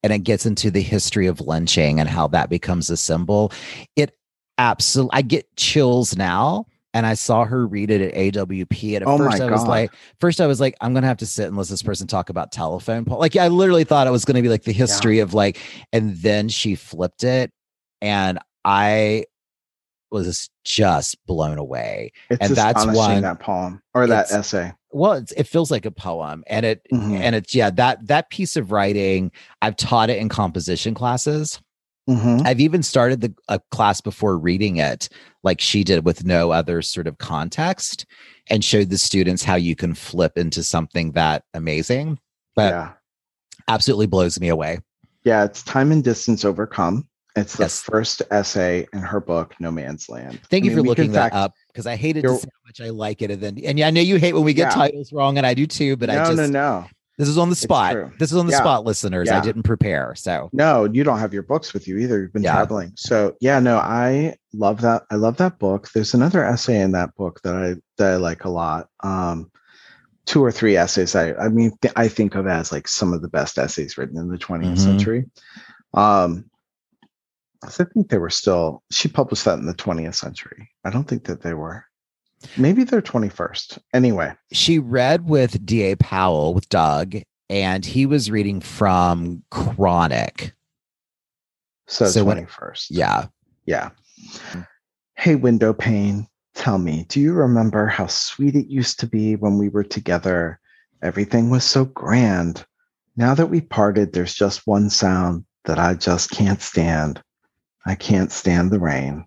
and 0.03 0.11
it 0.11 0.19
gets 0.19 0.45
into 0.45 0.71
the 0.71 0.81
history 0.81 1.27
of 1.27 1.41
lynching 1.41 1.99
and 1.99 2.09
how 2.09 2.27
that 2.29 2.49
becomes 2.49 2.89
a 2.89 2.97
symbol. 2.97 3.51
It 3.95 4.15
absolutely, 4.57 5.17
I 5.17 5.21
get 5.21 5.55
chills 5.55 6.17
now. 6.17 6.65
And 6.93 7.05
I 7.05 7.13
saw 7.13 7.45
her 7.45 7.67
read 7.67 7.91
it 7.91 8.01
at 8.01 8.15
AWP. 8.15 8.95
And 8.95 9.03
at 9.03 9.07
Oh 9.07 9.19
first 9.19 9.39
I 9.39 9.51
was 9.51 9.65
like, 9.65 9.93
first 10.19 10.41
I 10.41 10.47
was 10.47 10.59
like, 10.59 10.75
I'm 10.81 10.95
gonna 10.95 11.05
have 11.05 11.17
to 11.17 11.27
sit 11.27 11.47
and 11.47 11.55
listen 11.55 11.69
to 11.69 11.73
this 11.73 11.83
person 11.83 12.07
talk 12.07 12.31
about 12.31 12.51
telephone 12.51 13.05
pole. 13.05 13.19
Like 13.19 13.35
I 13.35 13.49
literally 13.49 13.83
thought 13.83 14.07
it 14.07 14.11
was 14.11 14.25
gonna 14.25 14.41
be 14.41 14.49
like 14.49 14.63
the 14.63 14.71
history 14.71 15.19
of 15.19 15.35
like, 15.35 15.59
and 15.93 16.15
then 16.17 16.49
she 16.49 16.73
flipped 16.73 17.23
it, 17.23 17.51
and 18.01 18.39
I 18.65 19.25
was 20.11 20.49
just 20.63 21.17
blown 21.25 21.57
away. 21.57 22.11
It's 22.29 22.47
And 22.47 22.55
that's 22.55 22.85
one- 22.85 23.21
that 23.21 23.39
poem 23.39 23.81
or 23.93 24.07
that 24.07 24.31
essay. 24.31 24.73
Well, 24.91 25.13
it's, 25.13 25.31
it 25.33 25.47
feels 25.47 25.69
like 25.69 25.85
a 25.85 25.91
poem, 25.91 26.43
and 26.47 26.65
it 26.65 26.81
Mhm. 26.93 27.19
and 27.19 27.35
it's 27.35 27.53
yeah 27.53 27.69
that 27.71 28.07
that 28.07 28.29
piece 28.29 28.55
of 28.55 28.71
writing. 28.71 29.31
I've 29.61 29.75
taught 29.75 30.09
it 30.09 30.17
in 30.17 30.29
composition 30.29 30.93
classes. 30.93 31.59
Mhm. 32.09 32.45
I've 32.47 32.61
even 32.61 32.81
started 32.83 33.19
the 33.19 33.33
a 33.49 33.59
class 33.71 33.99
before 33.99 34.37
reading 34.37 34.77
it, 34.77 35.09
like 35.43 35.59
she 35.59 35.83
did, 35.83 36.05
with 36.05 36.23
no 36.25 36.51
other 36.51 36.81
sort 36.81 37.05
of 37.05 37.17
context, 37.17 38.05
and 38.49 38.63
showed 38.63 38.89
the 38.89 38.97
students 38.97 39.43
how 39.43 39.55
you 39.55 39.75
can 39.75 39.93
flip 39.93 40.37
into 40.37 40.63
something 40.63 41.11
that 41.11 41.43
amazing. 41.53 42.17
But 42.55 42.73
yeah. 42.73 42.89
absolutely 43.67 44.07
blows 44.07 44.39
me 44.39 44.47
away. 44.47 44.79
Yeah, 45.25 45.43
it's 45.43 45.61
time 45.63 45.91
and 45.91 46.01
distance 46.01 46.45
overcome. 46.45 47.05
It's 47.37 47.55
the 47.55 47.63
Yes. 47.65 47.81
first 47.81 48.21
essay 48.31 48.87
in 48.93 48.99
her 48.99 49.19
book, 49.21 49.53
No 49.59 49.71
Man's 49.71 50.09
Land. 50.09 50.39
Thank 50.49 50.63
I 50.63 50.69
you 50.69 50.75
mean, 50.75 50.83
for 50.83 50.89
looking 50.89 51.11
that 51.13 51.31
fact- 51.31 51.35
up 51.35 51.53
because 51.67 51.85
I 51.87 51.95
hated 51.95 52.23
to 52.23 52.35
say 52.35 52.47
how 52.51 52.67
much 52.67 52.81
I 52.81 52.89
like 52.89 53.21
it, 53.21 53.31
and 53.31 53.41
then 53.41 53.57
and 53.63 53.77
yeah, 53.77 53.87
I 53.87 53.91
know 53.91 54.01
you 54.01 54.17
hate 54.17 54.33
when 54.33 54.43
we 54.43 54.53
get 54.53 54.71
Yeah. 54.71 54.75
titles 54.75 55.13
wrong, 55.13 55.37
and 55.37 55.45
I 55.45 55.53
do 55.53 55.67
too. 55.67 55.95
But 55.95 56.09
no, 56.09 56.21
I 56.21 56.25
just 56.25 56.37
no, 56.37 56.47
no, 56.47 56.85
this 57.19 57.27
is 57.29 57.37
on 57.37 57.49
the 57.49 57.55
spot. 57.55 57.95
This 58.19 58.31
is 58.31 58.37
on 58.37 58.47
the 58.47 58.53
Yeah. 58.53 58.57
spot, 58.59 58.85
listeners. 58.85 59.29
I 59.29 59.39
didn't 59.41 59.63
prepare, 59.63 60.15
so 60.15 60.49
no. 60.51 60.85
You 60.91 61.03
don't 61.03 61.19
have 61.19 61.33
your 61.33 61.43
books 61.43 61.73
with 61.73 61.87
you 61.87 61.97
either. 61.99 62.21
You've 62.21 62.33
been 62.33 62.43
Yeah. 62.43 62.53
traveling, 62.55 62.93
so 62.95 63.35
yeah. 63.39 63.59
No, 63.59 63.77
I 63.77 64.35
love 64.53 64.81
that. 64.81 65.03
I 65.11 65.15
love 65.15 65.37
that 65.37 65.59
book. 65.59 65.89
There's 65.93 66.13
another 66.15 66.43
essay 66.43 66.81
in 66.81 66.91
that 66.93 67.15
book 67.15 67.41
that 67.43 67.55
I 67.55 67.75
that 67.97 68.13
I 68.13 68.15
like 68.15 68.45
a 68.45 68.49
lot. 68.49 68.87
Um, 69.03 69.51
two 70.25 70.43
or 70.43 70.51
three 70.51 70.75
essays. 70.75 71.15
I 71.15 71.33
I 71.35 71.49
mean, 71.49 71.71
th- 71.81 71.93
I 71.95 72.07
think 72.07 72.33
of 72.35 72.47
as 72.47 72.71
like 72.71 72.87
some 72.87 73.13
of 73.13 73.21
the 73.21 73.29
best 73.29 73.57
essays 73.59 73.97
written 73.97 74.17
in 74.17 74.27
the 74.27 74.37
20th 74.37 74.73
Mhm. 74.73 74.79
century. 74.79 75.25
Um, 75.93 76.45
I 77.63 77.69
think 77.69 78.09
they 78.09 78.17
were 78.17 78.29
still. 78.29 78.83
She 78.91 79.07
published 79.07 79.45
that 79.45 79.59
in 79.59 79.65
the 79.65 79.73
20th 79.73 80.15
century. 80.15 80.69
I 80.85 80.89
don't 80.89 81.07
think 81.07 81.25
that 81.25 81.41
they 81.41 81.53
were. 81.53 81.85
Maybe 82.55 82.83
they're 82.83 83.01
21st. 83.01 83.79
Anyway, 83.93 84.33
she 84.51 84.77
read 84.77 85.27
with 85.27 85.65
D.A. 85.65 85.95
Powell 85.95 86.53
with 86.53 86.69
Doug, 86.69 87.15
and 87.49 87.83
he 87.83 88.05
was 88.05 88.29
reading 88.29 88.61
from 88.61 89.43
Chronic. 89.49 90.53
so, 91.87 92.05
So 92.05 92.23
when- 92.23 92.37
21st. 92.45 92.87
Yeah. 92.91 93.25
Yeah. 93.65 93.89
Hey, 95.15 95.35
window 95.35 95.73
pane, 95.73 96.27
tell 96.53 96.77
me, 96.77 97.05
do 97.09 97.19
you 97.19 97.33
remember 97.33 97.87
how 97.87 98.05
sweet 98.07 98.55
it 98.55 98.67
used 98.67 98.99
to 98.99 99.07
be 99.07 99.35
when 99.35 99.57
we 99.57 99.69
were 99.69 99.83
together? 99.83 100.59
Everything 101.01 101.49
was 101.49 101.63
so 101.63 101.85
grand. 101.85 102.65
Now 103.15 103.33
that 103.33 103.47
we 103.47 103.61
parted, 103.61 104.13
there's 104.13 104.35
just 104.35 104.67
one 104.67 104.89
sound 104.91 105.43
that 105.65 105.79
I 105.79 105.95
just 105.95 106.29
can't 106.29 106.61
stand. 106.61 107.21
I 107.87 107.95
can't 107.95 108.31
stand 108.31 108.69
the 108.71 108.79
rain. 108.79 109.25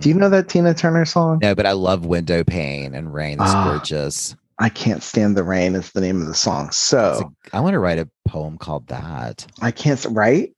Do 0.00 0.08
you 0.08 0.16
know 0.16 0.28
that 0.28 0.48
Tina 0.48 0.74
Turner 0.74 1.04
song? 1.04 1.38
No, 1.40 1.54
but 1.54 1.64
I 1.64 1.72
love 1.72 2.04
Window 2.04 2.42
Pane 2.42 2.92
and 2.94 3.14
Rain. 3.14 3.40
It's 3.40 3.52
Ah, 3.54 3.64
gorgeous. 3.70 4.34
I 4.58 4.68
can't 4.68 5.02
stand 5.02 5.36
the 5.36 5.44
rain 5.44 5.76
is 5.76 5.92
the 5.92 6.00
name 6.00 6.20
of 6.20 6.26
the 6.26 6.34
song. 6.34 6.70
So 6.72 7.30
a- 7.52 7.56
I 7.56 7.60
want 7.60 7.74
to 7.74 7.78
write 7.78 7.98
a 8.00 8.08
poem 8.26 8.58
called 8.58 8.88
that. 8.88 9.46
I 9.62 9.70
can't, 9.70 9.98
s- 9.98 10.06
right? 10.06 10.52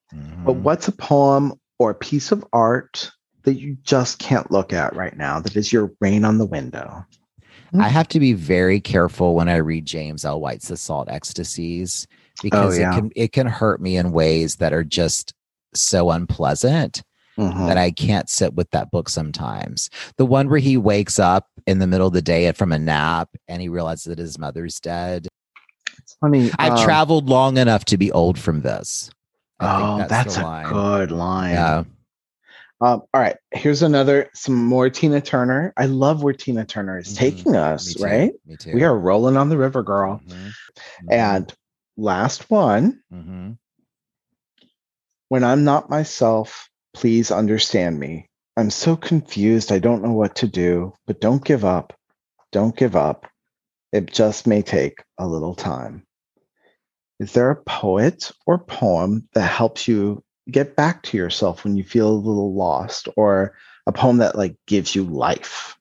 But 0.47 0.55
what's 0.55 0.89
a 0.89 0.93
poem 0.93 1.53
or 1.79 1.91
a 1.91 1.95
piece 1.95 2.33
of 2.33 2.43
art 2.55 3.11
that 3.43 3.55
you 3.61 3.77
just 3.83 4.19
can't 4.19 4.51
look 4.51 4.73
at 4.73 4.97
right 4.97 5.15
now 5.17 5.41
that 5.41 5.55
is 5.57 5.71
your 5.75 5.93
rain 6.01 6.25
on 6.25 6.39
the 6.39 6.47
window? 6.47 7.05
I 7.79 7.89
have 7.89 8.09
to 8.09 8.21
be 8.21 8.33
very 8.33 8.81
careful 8.81 9.35
when 9.35 9.51
I 9.51 9.57
read 9.57 9.85
James 9.85 10.25
L. 10.25 10.41
White's 10.41 10.69
The 10.69 10.79
Salt 10.79 11.09
Ecstasies 11.11 12.07
because 12.43 12.79
Oh, 12.79 12.81
yeah. 12.81 12.93
it 12.93 12.95
can 12.95 13.11
it 13.15 13.33
can 13.33 13.47
hurt 13.47 13.83
me 13.83 13.99
in 13.99 14.11
ways 14.13 14.57
that 14.57 14.73
are 14.73 14.85
just 14.85 15.35
so 15.75 16.11
unpleasant 16.11 17.03
Mhm. 17.39 17.69
that 17.69 17.79
I 17.79 17.91
can't 17.91 18.29
sit 18.29 18.55
with 18.55 18.71
that 18.73 18.91
book 18.91 19.09
sometimes. 19.09 19.91
The 20.17 20.27
one 20.27 20.49
where 20.49 20.59
he 20.59 20.77
wakes 20.77 21.19
up 21.19 21.47
in 21.67 21.79
the 21.79 21.87
middle 21.87 22.07
of 22.09 22.13
the 22.13 22.23
day 22.23 22.51
from 22.53 22.73
a 22.73 22.79
nap 22.79 23.29
and 23.47 23.63
he 23.63 23.69
realizes 23.69 24.05
that 24.05 24.19
his 24.19 24.39
mother's 24.39 24.81
dead. 24.81 25.29
It's 25.99 26.15
funny. 26.21 26.51
I've 26.59 26.73
um, 26.73 26.85
traveled 26.85 27.29
long 27.29 27.57
enough 27.57 27.85
to 27.87 27.97
be 27.97 28.11
old 28.13 28.39
from 28.39 28.63
this. 28.63 29.11
I 29.61 30.03
oh, 30.05 30.07
that's, 30.09 30.37
the 30.37 30.43
a 30.43 30.45
line. 30.45 30.73
good 30.73 31.11
line. 31.13 31.55
Yeah. 31.55 31.85
Um, 32.81 33.03
all 33.13 33.21
right, 33.21 33.37
here's 33.53 33.83
another 33.83 34.31
some 34.35 34.55
more 34.55 34.89
Tina 34.89 35.21
Turner. 35.21 35.73
I 35.77 35.87
love 35.87 36.23
where 36.23 36.33
Tina 36.33 36.65
Turner 36.65 36.99
is 36.99 37.09
Mhm. 37.13 37.17
taking 37.19 37.57
us, 37.57 37.95
too. 37.95 38.05
right? 38.05 38.33
Me 38.47 38.57
too. 38.57 38.73
We 38.73 38.85
are 38.85 38.97
rolling 38.97 39.37
on 39.37 39.49
the 39.49 39.57
river, 39.59 39.83
girl. 39.83 40.21
Mhm. 40.29 40.53
And 41.11 41.55
last 41.97 42.49
one, 42.51 43.01
Mhm. 43.13 43.59
when 45.29 45.43
I'm 45.43 45.65
not 45.65 45.91
myself, 45.91 46.69
please 46.99 47.31
understand 47.31 47.99
me. 48.01 48.27
I'm 48.57 48.71
so 48.71 48.97
confused. 48.97 49.71
I 49.71 49.79
don't 49.79 50.03
know 50.03 50.13
what 50.13 50.35
to 50.37 50.49
do, 50.49 50.93
but 51.07 51.21
don't 51.21 51.45
give 51.45 51.65
up. 51.65 51.93
Don't 52.51 52.75
give 52.77 52.97
up. 52.97 53.27
It 53.93 54.13
just 54.13 54.49
may 54.49 54.63
take 54.63 55.05
a 55.17 55.27
little 55.29 55.55
time. 55.55 56.05
Is 57.21 57.33
there 57.33 57.51
a 57.51 57.63
poet 57.63 58.33
or 58.47 58.59
poem 58.59 59.29
that 59.35 59.47
helps 59.49 59.87
you 59.87 60.25
get 60.51 60.75
back 60.75 61.03
to 61.05 61.17
yourself 61.17 61.63
when 61.63 61.77
you 61.77 61.85
feel 61.85 62.09
a 62.09 62.11
little 62.11 62.53
lost 62.55 63.09
or 63.17 63.55
a 63.87 63.93
poem 63.93 64.17
that 64.19 64.37
like 64.37 64.57
gives 64.67 64.93
you 64.95 65.05
life? 65.05 65.77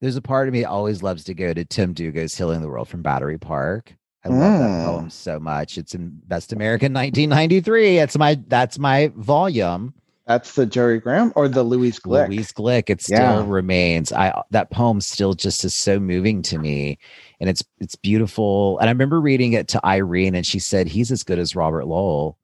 There's 0.00 0.16
a 0.16 0.22
part 0.22 0.48
of 0.48 0.54
me 0.54 0.62
that 0.62 0.70
always 0.70 1.02
loves 1.02 1.24
to 1.24 1.34
go 1.34 1.52
to 1.52 1.64
Tim 1.64 1.94
Dlugos' 1.94 2.36
Healing 2.36 2.62
the 2.62 2.68
World 2.68 2.88
from 2.88 3.02
Battery 3.02 3.38
Park. 3.38 3.94
I 4.24 4.28
love 4.28 4.58
that 4.60 4.82
Mm. 4.82 4.84
poem 4.86 5.10
so 5.10 5.38
much. 5.38 5.78
It's 5.78 5.94
in 5.94 6.20
Best 6.26 6.52
American 6.52 6.92
1993. 6.94 7.98
It's 7.98 8.16
my 8.18 8.38
that's 8.48 8.78
my 8.78 9.12
volume. 9.14 9.92
That's 10.26 10.54
the 10.56 10.66
Jorie 10.66 11.00
Graham 11.00 11.32
or 11.36 11.46
the 11.46 11.62
Louise 11.62 12.00
Glück. 12.00 12.26
Louise 12.26 12.50
Glück. 12.52 12.90
It 12.90 13.00
still 13.00 13.16
Yeah. 13.16 13.44
remains. 13.46 14.12
I 14.12 14.42
that 14.50 14.70
poem 14.70 15.00
still 15.00 15.34
just 15.34 15.64
is 15.64 15.72
so 15.72 16.00
moving 16.00 16.42
to 16.42 16.58
me, 16.58 16.98
and 17.40 17.48
it's 17.48 17.62
it's 17.78 17.94
beautiful. 17.94 18.76
And 18.80 18.88
I 18.88 18.92
remember 18.92 19.20
reading 19.20 19.52
it 19.52 19.68
to 19.68 19.86
Irene, 19.86 20.34
and 20.34 20.44
she 20.44 20.58
said 20.58 20.88
he's 20.88 21.12
as 21.12 21.22
good 21.22 21.38
as 21.38 21.54
Robert 21.54 21.86
Lowell. 21.86 22.38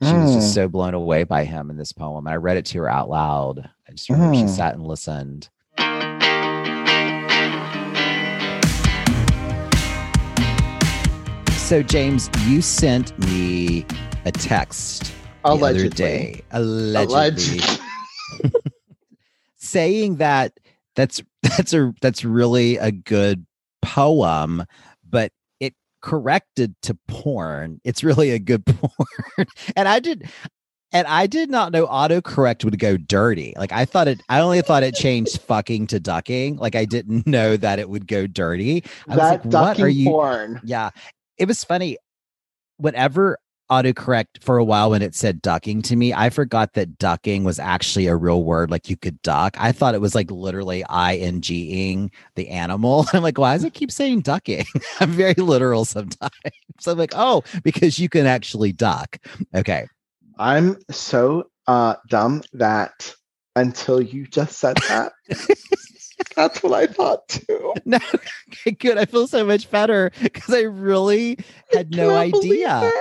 She 0.00 0.16
was 0.16 0.32
just 0.32 0.50
Mm. 0.50 0.54
so 0.54 0.68
blown 0.68 0.94
away 0.94 1.24
by 1.24 1.44
him 1.44 1.70
in 1.70 1.76
this 1.76 1.92
poem. 1.92 2.26
And 2.26 2.32
I 2.32 2.36
read 2.36 2.56
it 2.56 2.66
to 2.66 2.78
her 2.78 2.88
out 2.88 3.08
loud. 3.08 3.68
I 3.88 3.92
just 3.92 4.08
remember 4.08 4.34
she 4.34 4.44
Mm. 4.44 4.48
sat 4.48 4.74
and 4.74 4.86
listened. 4.86 5.48
So 11.56 11.82
James, 11.82 12.28
you 12.46 12.60
sent 12.60 13.18
me 13.18 13.86
a 14.26 14.32
text 14.32 15.12
Allegedly. 15.44 15.90
day, 15.90 16.42
allegedly, 16.50 17.60
saying 19.56 20.16
that 20.16 20.52
that's 20.94 21.22
that's 21.42 21.72
a 21.72 21.92
that's 22.00 22.24
really 22.24 22.76
a 22.76 22.92
good 22.92 23.46
poem, 23.80 24.64
but 25.08 25.32
it 25.60 25.74
corrected 26.00 26.74
to 26.82 26.96
porn. 27.08 27.80
It's 27.84 28.04
really 28.04 28.30
a 28.30 28.38
good 28.38 28.64
porn, 28.66 29.46
and 29.76 29.88
I 29.88 29.98
did. 30.00 30.30
And 30.94 31.06
I 31.06 31.26
did 31.26 31.48
not 31.48 31.72
know 31.72 31.86
autocorrect 31.86 32.66
would 32.66 32.78
go 32.78 32.98
dirty. 32.98 33.54
Like 33.56 33.72
I 33.72 33.86
thought 33.86 34.08
it, 34.08 34.20
I 34.28 34.40
only 34.40 34.60
thought 34.60 34.82
it 34.82 34.94
changed 34.94 35.40
fucking 35.40 35.86
to 35.86 35.98
ducking. 35.98 36.56
Like 36.56 36.74
I 36.74 36.84
didn't 36.84 37.26
know 37.26 37.56
that 37.56 37.78
it 37.78 37.88
would 37.88 38.06
go 38.06 38.26
dirty. 38.26 38.84
I 39.08 39.16
was 39.16 39.16
that 39.16 39.46
like, 39.46 39.54
what 39.54 39.80
are 39.80 39.88
you? 39.88 40.10
porn. 40.10 40.60
Yeah. 40.62 40.90
It 41.38 41.48
was 41.48 41.64
funny. 41.64 41.96
Whenever 42.76 43.38
autocorrect 43.72 44.42
for 44.42 44.58
a 44.58 44.64
while 44.64 44.90
when 44.90 45.00
it 45.00 45.14
said 45.14 45.40
ducking 45.40 45.80
to 45.82 45.96
me, 45.96 46.12
I 46.12 46.28
forgot 46.28 46.74
that 46.74 46.98
ducking 46.98 47.42
was 47.42 47.58
actually 47.58 48.06
a 48.06 48.16
real 48.16 48.44
word. 48.44 48.70
Like 48.70 48.90
you 48.90 48.96
could 48.96 49.20
duck. 49.22 49.56
I 49.58 49.72
thought 49.72 49.94
it 49.94 50.00
was 50.00 50.14
like 50.14 50.30
literally 50.30 50.84
ing 50.90 52.10
the 52.34 52.48
animal. 52.48 53.06
I'm 53.12 53.22
like, 53.22 53.38
why 53.38 53.54
does 53.54 53.64
it 53.64 53.72
keep 53.72 53.90
saying 53.90 54.20
ducking? 54.20 54.66
I'm 55.00 55.10
very 55.10 55.34
literal 55.34 55.84
sometimes. 55.84 56.32
So 56.80 56.90
I'm 56.90 56.98
like, 56.98 57.12
oh, 57.14 57.44
because 57.62 58.00
you 58.00 58.08
can 58.08 58.26
actually 58.26 58.72
duck. 58.72 59.18
Okay. 59.54 59.86
I'm 60.38 60.78
so 60.90 61.50
uh 61.68 61.94
dumb 62.08 62.42
that 62.54 63.14
until 63.54 64.00
you 64.00 64.26
just 64.26 64.58
said 64.58 64.78
that, 64.88 65.12
that's 66.36 66.62
what 66.62 66.72
I 66.72 66.86
thought 66.86 67.28
too. 67.28 67.74
No, 67.84 67.98
okay, 68.50 68.70
good. 68.72 68.98
I 68.98 69.04
feel 69.06 69.26
so 69.26 69.44
much 69.44 69.70
better 69.70 70.10
because 70.22 70.54
I 70.54 70.60
really 70.62 71.38
had 71.72 71.90
no 71.90 72.14
idea. 72.14 72.90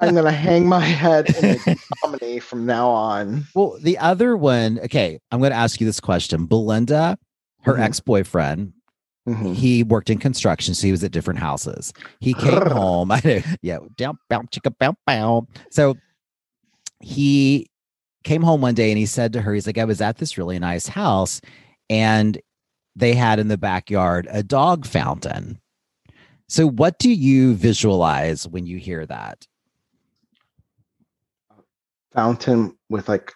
I'm 0.00 0.14
gonna 0.14 0.30
hang 0.32 0.68
my 0.68 0.80
head 0.80 1.26
in 1.36 1.44
a 1.56 1.76
comedy 2.02 2.38
from 2.38 2.66
now 2.66 2.88
on. 2.88 3.46
Well, 3.54 3.76
the 3.80 3.98
other 3.98 4.36
one, 4.36 4.78
okay, 4.84 5.18
I'm 5.32 5.40
going 5.40 5.50
to 5.50 5.56
ask 5.56 5.80
you 5.80 5.86
this 5.86 5.98
question. 6.00 6.46
Belinda, 6.46 7.18
her 7.62 7.74
Mhm. 7.74 7.80
ex 7.80 7.98
boyfriend, 8.00 8.72
Mhm. 9.28 9.54
he 9.54 9.82
worked 9.82 10.08
in 10.10 10.18
construction, 10.18 10.74
so 10.74 10.86
he 10.86 10.92
was 10.92 11.02
at 11.02 11.10
different 11.10 11.40
houses. 11.40 11.92
He 12.20 12.32
came 12.34 12.60
home. 12.70 13.10
I 13.10 13.20
know, 13.24 13.40
yeah, 13.62 13.78
down, 13.96 14.18
bow, 14.30 14.42
chicka, 14.52 14.72
bow, 14.78 14.94
bow. 15.06 15.46
So 15.70 15.96
he 17.00 17.68
came 18.24 18.42
home 18.42 18.60
one 18.60 18.74
day 18.74 18.90
and 18.90 18.98
he 18.98 19.06
said 19.06 19.32
to 19.32 19.40
her, 19.40 19.54
he's 19.54 19.66
like, 19.66 19.78
I 19.78 19.84
was 19.84 20.00
at 20.00 20.18
this 20.18 20.38
really 20.38 20.58
nice 20.58 20.88
house 20.88 21.40
and 21.88 22.38
they 22.96 23.14
had 23.14 23.38
in 23.38 23.48
the 23.48 23.58
backyard 23.58 24.26
a 24.30 24.42
dog 24.42 24.84
fountain. 24.84 25.60
So, 26.48 26.66
what 26.66 26.98
do 26.98 27.10
you 27.10 27.54
visualize 27.54 28.48
when 28.48 28.66
you 28.66 28.78
hear 28.78 29.06
that? 29.06 29.46
Fountain 32.12 32.76
with 32.88 33.08
like 33.08 33.32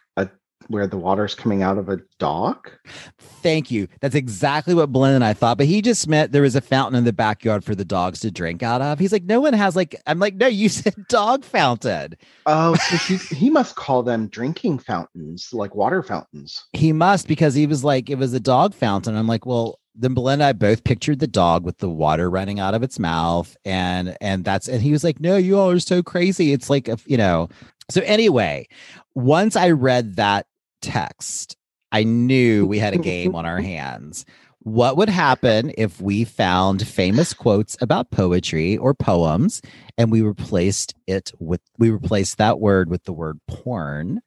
where 0.69 0.87
the 0.87 0.97
water's 0.97 1.35
coming 1.35 1.63
out 1.63 1.79
of 1.79 1.89
a 1.89 1.99
dock. 2.19 2.79
Thank 3.19 3.71
you. 3.71 3.89
That's 4.01 4.15
exactly 4.15 4.75
what 4.75 4.93
Belinda 4.93 5.17
and 5.17 5.25
I 5.25 5.33
thought. 5.33 5.59
But 5.59 5.67
he 5.67 5.83
just 5.83 6.09
meant 6.09 6.33
there 6.33 6.43
was 6.43 6.57
a 6.57 6.61
fountain 6.61 6.97
in 6.97 7.05
the 7.05 7.13
backyard 7.13 7.65
for 7.65 7.75
the 7.75 7.85
dogs 7.85 8.21
to 8.21 8.31
drink 8.31 8.63
out 8.63 8.83
of. 8.83 8.99
He's 8.99 9.13
like, 9.13 9.25
no 9.25 9.41
one 9.41 9.53
has 9.53 9.77
like, 9.77 9.95
I'm 10.07 10.19
like, 10.19 10.35
no, 10.35 10.47
you 10.47 10.69
said 10.71 10.95
dog 11.09 11.45
fountain. 11.45 12.15
Oh, 12.47 12.75
so 12.75 12.97
he, 12.97 13.17
he 13.35 13.51
must 13.51 13.77
call 13.77 14.03
them 14.03 14.29
drinking 14.29 14.79
fountains, 14.81 15.51
like 15.53 15.75
water 15.75 16.03
fountains. 16.03 16.65
He 16.73 16.93
must 16.93 17.29
because 17.29 17.55
he 17.55 17.67
was 17.67 17.85
like, 17.85 18.11
it 18.11 18.19
was 18.19 18.33
a 18.33 18.41
dog 18.41 18.75
fountain. 18.75 19.17
I'm 19.17 19.27
like, 19.27 19.47
well, 19.47 19.79
then 19.95 20.15
Belinda 20.15 20.45
and 20.45 20.49
I 20.49 20.53
both 20.53 20.85
pictured 20.85 21.19
the 21.19 21.27
dog 21.27 21.65
with 21.65 21.79
the 21.79 21.89
water 21.89 22.31
running 22.31 22.61
out 22.61 22.75
of 22.75 22.83
its 22.83 22.99
mouth. 22.99 23.57
And 23.65 24.17
and 24.21 24.45
that's 24.45 24.69
and 24.69 24.83
he 24.83 24.93
was 24.93 25.05
like, 25.05 25.21
no, 25.21 25.37
you 25.37 25.59
all 25.59 25.71
are 25.71 25.79
so 25.79 26.03
crazy. 26.03 26.53
It's 26.53 26.71
like 26.71 26.89
a, 26.89 26.99
you 27.07 27.17
know. 27.17 27.49
So 27.91 28.01
anyway, 28.03 28.69
once 29.15 29.57
I 29.57 29.71
read 29.71 30.17
that 30.17 30.47
text, 30.83 31.57
I 31.91 32.05
knew 32.05 32.67
we 32.67 32.79
had 32.79 32.95
a 32.95 32.99
game 32.99 33.35
on 33.35 33.47
our 33.47 33.61
hands. 33.75 34.25
What 34.65 34.97
would 34.97 35.09
happen 35.09 35.73
if 35.77 36.01
we 36.01 36.25
found 36.25 36.87
famous 36.87 37.35
quotes 37.35 37.77
about 37.81 38.11
poetry 38.13 38.77
or 38.77 38.95
poems 38.95 39.61
and 39.99 40.13
we 40.13 40.23
replaced 40.23 40.95
it 41.09 41.33
with 41.41 41.61
we 41.79 41.91
replaced 41.91 42.39
that 42.39 42.61
word 42.61 42.89
with 42.89 43.03
the 43.05 43.13
word 43.13 43.41
porn? 43.49 44.21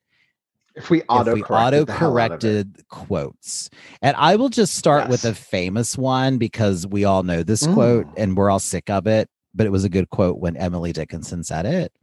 If 0.76 0.90
we 0.90 1.54
auto 1.54 1.86
corrected 1.86 2.84
quotes. 2.90 3.70
And 4.02 4.14
I 4.18 4.36
will 4.36 4.50
just 4.50 4.76
start 4.76 5.08
with 5.08 5.24
a 5.24 5.34
famous 5.34 5.98
one 5.98 6.38
because 6.38 6.86
we 6.86 7.06
all 7.06 7.24
know 7.24 7.44
this 7.44 7.66
quote 7.66 8.08
Mm. 8.08 8.14
and 8.18 8.38
we're 8.38 8.50
all 8.50 8.60
sick 8.60 8.90
of 8.90 9.08
it, 9.08 9.30
but 9.54 9.66
it 9.66 9.72
was 9.72 9.86
a 9.86 9.90
good 9.90 10.10
quote 10.10 10.38
when 10.40 10.58
Emily 10.58 10.92
Dickinson 10.92 11.46
said 11.46 11.66
it. 11.66 11.94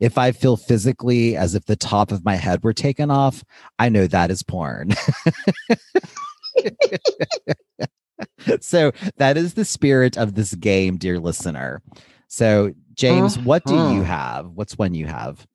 If 0.00 0.16
I 0.16 0.32
feel 0.32 0.56
physically 0.56 1.36
as 1.36 1.54
if 1.54 1.66
the 1.66 1.76
top 1.76 2.12
of 2.12 2.24
my 2.24 2.36
head 2.36 2.62
were 2.62 2.72
taken 2.72 3.10
off, 3.10 3.44
I 3.78 3.88
know 3.88 4.06
that 4.06 4.30
is 4.30 4.42
porn. 4.42 4.92
so 8.60 8.92
that 9.16 9.36
is 9.36 9.54
the 9.54 9.64
spirit 9.64 10.16
of 10.16 10.34
this 10.34 10.54
game, 10.54 10.96
dear 10.96 11.18
listener. 11.18 11.82
So, 12.28 12.72
James, 12.94 13.38
what 13.38 13.64
do 13.64 13.74
you 13.74 14.02
Mhm. 14.02 14.06
have? 14.06 14.50
What's 14.50 14.78
one 14.78 14.94
you 14.94 15.06
have? 15.06 15.46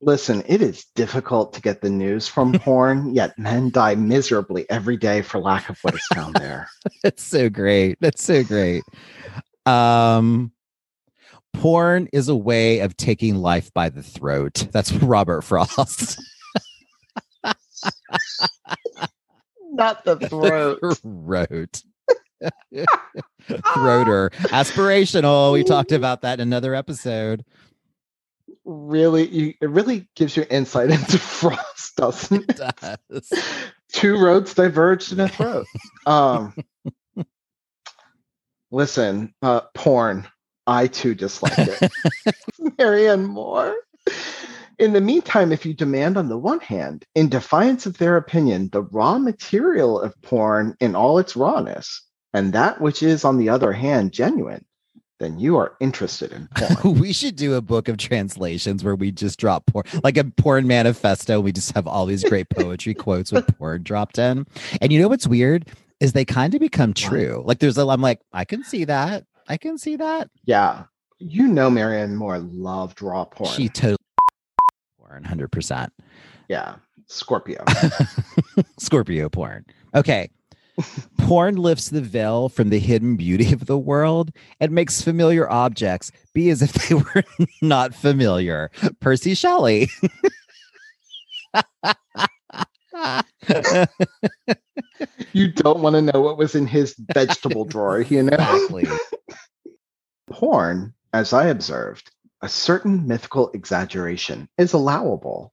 Listen, 0.00 0.42
it 0.46 0.60
is 0.60 0.84
difficult 0.94 1.52
to 1.54 1.62
get 1.62 1.80
the 1.80 1.90
news 1.90 2.28
from 2.28 2.54
porn, 2.58 3.14
yet 3.14 3.38
men 3.38 3.70
die 3.70 3.94
miserably 3.94 4.68
every 4.68 4.96
day 4.96 5.22
for 5.22 5.38
lack 5.38 5.70
of 5.70 5.78
what 5.82 5.94
is 5.94 6.06
found 6.08 6.36
there. 6.36 6.68
That's 7.02 7.22
so 7.22 7.48
great. 7.48 7.98
That's 8.00 8.22
so 8.22 8.44
great. 8.44 8.84
Um 9.66 10.52
porn 11.54 12.08
is 12.12 12.28
a 12.28 12.36
way 12.36 12.80
of 12.80 12.96
taking 12.96 13.36
life 13.36 13.72
by 13.72 13.88
the 13.88 14.02
throat. 14.02 14.68
That's 14.72 14.92
Robert 15.02 15.42
Frost. 15.42 16.20
Not 19.72 20.04
the 20.04 20.16
throat. 20.28 20.80
Throat. 20.98 21.82
Throater. 23.48 24.30
Aspirational. 24.50 25.52
We 25.52 25.64
talked 25.64 25.92
about 25.92 26.22
that 26.22 26.40
in 26.40 26.48
another 26.48 26.74
episode. 26.74 27.44
really, 28.64 29.26
you, 29.28 29.54
it 29.60 29.68
really 29.70 30.08
gives 30.16 30.36
you 30.36 30.44
insight 30.50 30.90
into 30.90 31.18
Frost, 31.18 31.96
doesn't 31.96 32.50
it? 32.50 32.60
Does. 33.10 33.32
Two 33.92 34.18
roads 34.20 34.54
diverged 34.54 35.12
in 35.12 35.20
a 35.20 35.28
throat. 35.28 35.66
Um, 36.06 36.54
listen, 38.70 39.34
uh, 39.42 39.62
porn. 39.74 40.26
I 40.66 40.86
too 40.86 41.14
dislike 41.14 41.58
it. 41.58 41.92
Marianne 42.78 43.26
Moore. 43.26 43.76
In 44.78 44.92
the 44.92 45.00
meantime, 45.00 45.52
if 45.52 45.64
you 45.64 45.72
demand, 45.72 46.16
on 46.16 46.28
the 46.28 46.38
one 46.38 46.60
hand, 46.60 47.04
in 47.14 47.28
defiance 47.28 47.86
of 47.86 47.98
their 47.98 48.16
opinion, 48.16 48.70
the 48.72 48.82
raw 48.82 49.18
material 49.18 50.00
of 50.00 50.20
porn 50.22 50.74
in 50.80 50.96
all 50.96 51.18
its 51.18 51.36
rawness, 51.36 52.02
and 52.32 52.52
that 52.52 52.80
which 52.80 53.02
is, 53.02 53.24
on 53.24 53.38
the 53.38 53.48
other 53.48 53.72
hand, 53.72 54.12
genuine, 54.12 54.64
then 55.20 55.38
you 55.38 55.56
are 55.56 55.76
interested 55.80 56.32
in 56.32 56.48
porn. 56.56 56.98
we 56.98 57.12
should 57.12 57.36
do 57.36 57.54
a 57.54 57.62
book 57.62 57.88
of 57.88 57.98
translations 57.98 58.82
where 58.82 58.96
we 58.96 59.12
just 59.12 59.38
drop 59.38 59.66
porn, 59.66 59.84
like 60.02 60.16
a 60.16 60.24
porn 60.24 60.66
manifesto. 60.66 61.40
We 61.40 61.52
just 61.52 61.72
have 61.74 61.86
all 61.86 62.06
these 62.06 62.24
great 62.24 62.48
poetry 62.50 62.94
quotes 62.94 63.30
with 63.30 63.46
porn 63.56 63.82
dropped 63.84 64.18
in. 64.18 64.46
And 64.80 64.92
you 64.92 65.00
know 65.00 65.08
what's 65.08 65.26
weird 65.26 65.68
is 66.00 66.12
they 66.12 66.24
kind 66.24 66.54
of 66.54 66.60
become 66.60 66.92
true. 66.92 67.42
Like 67.46 67.60
there's 67.60 67.78
a, 67.78 67.86
I'm 67.86 68.00
like, 68.00 68.20
I 68.32 68.44
can 68.44 68.64
see 68.64 68.84
that. 68.84 69.24
I 69.48 69.56
can 69.56 69.78
see 69.78 69.96
that. 69.96 70.30
yeah. 70.44 70.84
You 71.20 71.46
know, 71.46 71.70
Marianne 71.70 72.16
Moore 72.16 72.38
loved 72.38 73.00
raw 73.00 73.24
porn. 73.24 73.48
She 73.50 73.68
totally 73.68 73.96
porn, 74.98 75.24
hundred 75.24 75.52
percent. 75.52 75.92
yeah. 76.48 76.76
Scorpio. 77.06 77.62
Scorpio 78.78 79.28
porn. 79.28 79.64
Okay. 79.94 80.28
porn 81.18 81.54
lifts 81.56 81.90
the 81.90 82.00
veil 82.00 82.48
from 82.48 82.70
the 82.70 82.78
hidden 82.80 83.16
beauty 83.16 83.52
of 83.52 83.66
the 83.66 83.78
world 83.78 84.32
and 84.58 84.72
makes 84.72 85.00
familiar 85.02 85.48
objects 85.50 86.10
be 86.32 86.50
as 86.50 86.62
if 86.62 86.72
they 86.72 86.94
were 86.94 87.22
not 87.62 87.94
familiar. 87.94 88.70
Percy 89.00 89.34
Shelley. 89.34 89.88
You 95.32 95.50
don't 95.50 95.80
want 95.80 95.94
to 95.94 96.02
know 96.02 96.20
what 96.20 96.38
was 96.38 96.54
in 96.54 96.66
his 96.66 96.94
vegetable 97.12 97.64
drawer, 97.64 98.00
you 98.00 98.22
know? 98.22 98.36
exactly. 98.36 98.86
Porn, 100.28 100.94
as 101.12 101.32
I 101.32 101.46
observed, 101.46 102.10
a 102.42 102.48
certain 102.48 103.06
mythical 103.06 103.50
exaggeration 103.52 104.48
is 104.58 104.72
allowable. 104.72 105.52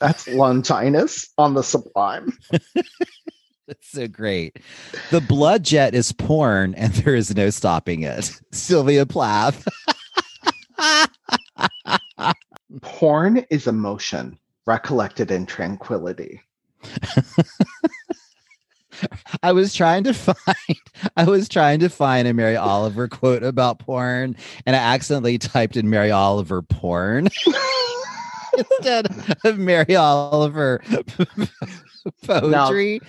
That's 0.00 0.28
Longinus 0.28 1.28
on 1.36 1.54
the 1.54 1.62
sublime. 1.62 2.38
That's 3.68 3.90
so 3.90 4.08
great. 4.08 4.60
The 5.10 5.20
blood 5.20 5.62
jet 5.62 5.94
is 5.94 6.12
porn 6.12 6.74
and 6.74 6.94
there 6.94 7.14
is 7.14 7.36
no 7.36 7.50
stopping 7.50 8.02
it. 8.02 8.40
Sylvia 8.52 9.04
Plath. 9.04 9.68
Porn 12.80 13.44
is 13.50 13.66
emotion 13.66 14.38
recollected 14.66 15.30
in 15.30 15.44
tranquility. 15.44 16.40
I 19.42 19.52
was 19.52 19.74
trying 19.74 20.04
to 20.04 20.14
find 20.14 20.78
I 21.16 21.24
was 21.24 21.48
trying 21.48 21.80
to 21.80 21.88
find 21.88 22.26
a 22.28 22.34
Mary 22.34 22.56
Oliver 22.56 23.08
quote 23.08 23.42
about 23.42 23.78
porn 23.78 24.36
and 24.66 24.74
I 24.76 24.78
accidentally 24.78 25.38
typed 25.38 25.76
in 25.76 25.88
Mary 25.90 26.10
Oliver 26.10 26.62
porn 26.62 27.28
instead 28.58 29.06
of 29.44 29.58
Mary 29.58 29.94
Oliver 29.96 30.82
poetry. 32.24 33.00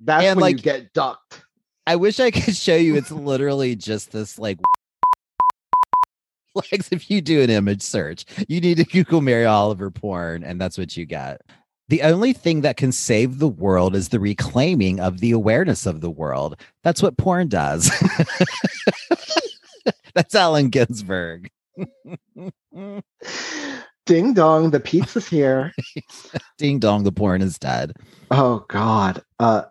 That's 0.00 0.24
And, 0.24 0.36
when 0.36 0.42
like- 0.42 0.56
you 0.56 0.62
get 0.62 0.92
ducked. 0.92 1.42
I 1.86 1.96
wish 1.96 2.20
I 2.20 2.30
could 2.30 2.54
show 2.54 2.76
you 2.76 2.94
it's 2.96 3.10
literally 3.10 3.74
just 3.74 4.12
this 4.12 4.38
like 4.38 4.58
like 6.54 6.92
if 6.92 7.10
you 7.10 7.20
do 7.20 7.40
an 7.42 7.50
image 7.50 7.82
search, 7.82 8.24
you 8.46 8.60
need 8.60 8.76
to 8.76 8.84
Google 8.84 9.20
Mary 9.20 9.46
Oliver 9.46 9.90
porn 9.90 10.44
and 10.44 10.60
that's 10.60 10.78
what 10.78 10.96
you 10.96 11.06
get. 11.06 11.40
The 11.92 12.00
only 12.00 12.32
thing 12.32 12.62
that 12.62 12.78
can 12.78 12.90
save 12.90 13.38
the 13.38 13.46
world 13.46 13.94
is 13.94 14.08
the 14.08 14.18
reclaiming 14.18 14.98
of 14.98 15.20
the 15.20 15.30
awareness 15.30 15.84
of 15.84 16.00
the 16.00 16.08
world. 16.08 16.58
That's 16.82 17.02
what 17.02 17.18
porn 17.18 17.48
does. 17.48 17.90
That's 20.14 20.34
Allen 20.34 20.70
Ginsberg. 20.70 21.50
Ding 24.06 24.32
dong, 24.32 24.70
the 24.70 24.80
pizza's 24.82 25.28
here. 25.28 25.74
Ding 26.56 26.78
dong, 26.78 27.04
the 27.04 27.12
porn 27.12 27.42
is 27.42 27.58
dead. 27.58 27.92
Oh 28.30 28.64
God. 28.68 29.22
Uh 29.38 29.64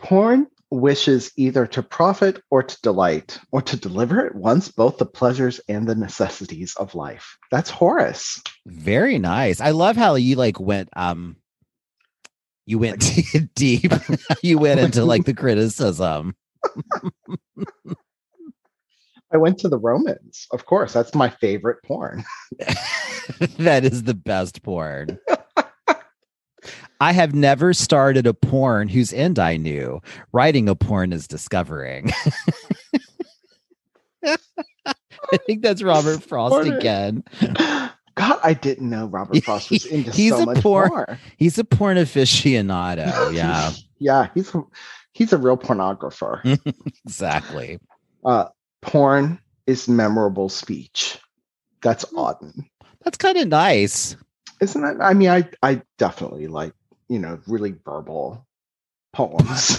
porn 0.00 0.48
wishes 0.70 1.32
either 1.36 1.66
to 1.66 1.82
profit 1.82 2.42
or 2.50 2.62
to 2.62 2.80
delight, 2.82 3.38
or 3.50 3.62
to 3.62 3.76
deliver 3.76 4.26
at 4.26 4.34
once 4.34 4.68
both 4.68 4.98
the 4.98 5.06
pleasures 5.06 5.60
and 5.68 5.88
the 5.88 5.94
necessities 5.94 6.74
of 6.76 6.94
life. 6.94 7.36
That's 7.50 7.70
Horace. 7.70 8.42
Very 8.66 9.18
nice. 9.18 9.60
I 9.60 9.70
love 9.70 9.96
how 9.96 10.14
you 10.14 10.36
like 10.36 10.60
went 10.60 10.88
um 10.94 11.36
you 12.66 12.78
went 12.78 13.04
deep. 13.54 13.92
you 14.42 14.58
went 14.58 14.80
into 14.80 15.04
like 15.04 15.24
the 15.24 15.34
criticism. 15.34 16.36
I 19.32 19.36
went 19.36 19.58
to 19.58 19.68
the 19.68 19.78
Romans. 19.78 20.46
Of 20.52 20.66
course, 20.66 20.92
that's 20.92 21.14
my 21.14 21.30
favorite 21.30 21.78
porn. 21.84 22.24
that 23.58 23.84
is 23.84 24.02
the 24.02 24.14
best 24.14 24.62
porn. 24.62 25.18
I 27.00 27.12
have 27.12 27.34
never 27.34 27.72
started 27.72 28.26
a 28.26 28.34
porn 28.34 28.88
whose 28.88 29.12
end 29.12 29.38
I 29.38 29.56
knew. 29.56 30.00
Writing 30.32 30.68
a 30.68 30.74
porn 30.74 31.12
is 31.12 31.26
discovering. 31.26 32.10
I 34.24 34.36
think 35.46 35.62
that's 35.62 35.82
Robert 35.82 36.22
Frost 36.28 36.52
Porn- 36.54 36.72
again. 36.72 37.24
God, 38.16 38.38
I 38.42 38.54
didn't 38.54 38.90
know 38.90 39.06
Robert 39.06 39.42
Frost 39.44 39.70
was 39.70 39.86
into 39.90 40.10
He's 40.10 40.32
so 40.32 40.42
a 40.42 40.46
much 40.46 40.62
porn- 40.62 40.88
more. 40.88 41.18
He's 41.36 41.58
a 41.58 41.64
porn 41.64 41.96
aficionado. 41.96 43.32
Yeah, 43.34 43.70
yeah, 43.98 44.28
he's 44.34 44.54
a, 44.54 44.62
he's 45.12 45.32
a 45.32 45.38
real 45.38 45.56
pornographer. 45.56 46.42
exactly. 47.06 47.78
uh, 48.24 48.46
porn 48.82 49.38
is 49.66 49.88
memorable 49.88 50.48
speech. 50.48 51.18
That's 51.82 52.04
Hmm. 52.10 52.16
Auden, 52.18 52.68
That's 53.04 53.16
kind 53.16 53.38
of 53.38 53.48
nice. 53.48 54.16
isn't 54.60 54.84
it? 54.84 54.96
I 55.00 55.14
mean, 55.14 55.30
I 55.30 55.48
I 55.62 55.80
definitely 55.96 56.46
like 56.48 56.74
you 57.10 57.18
know 57.18 57.38
really 57.46 57.74
verbal 57.84 58.46
poems. 59.12 59.78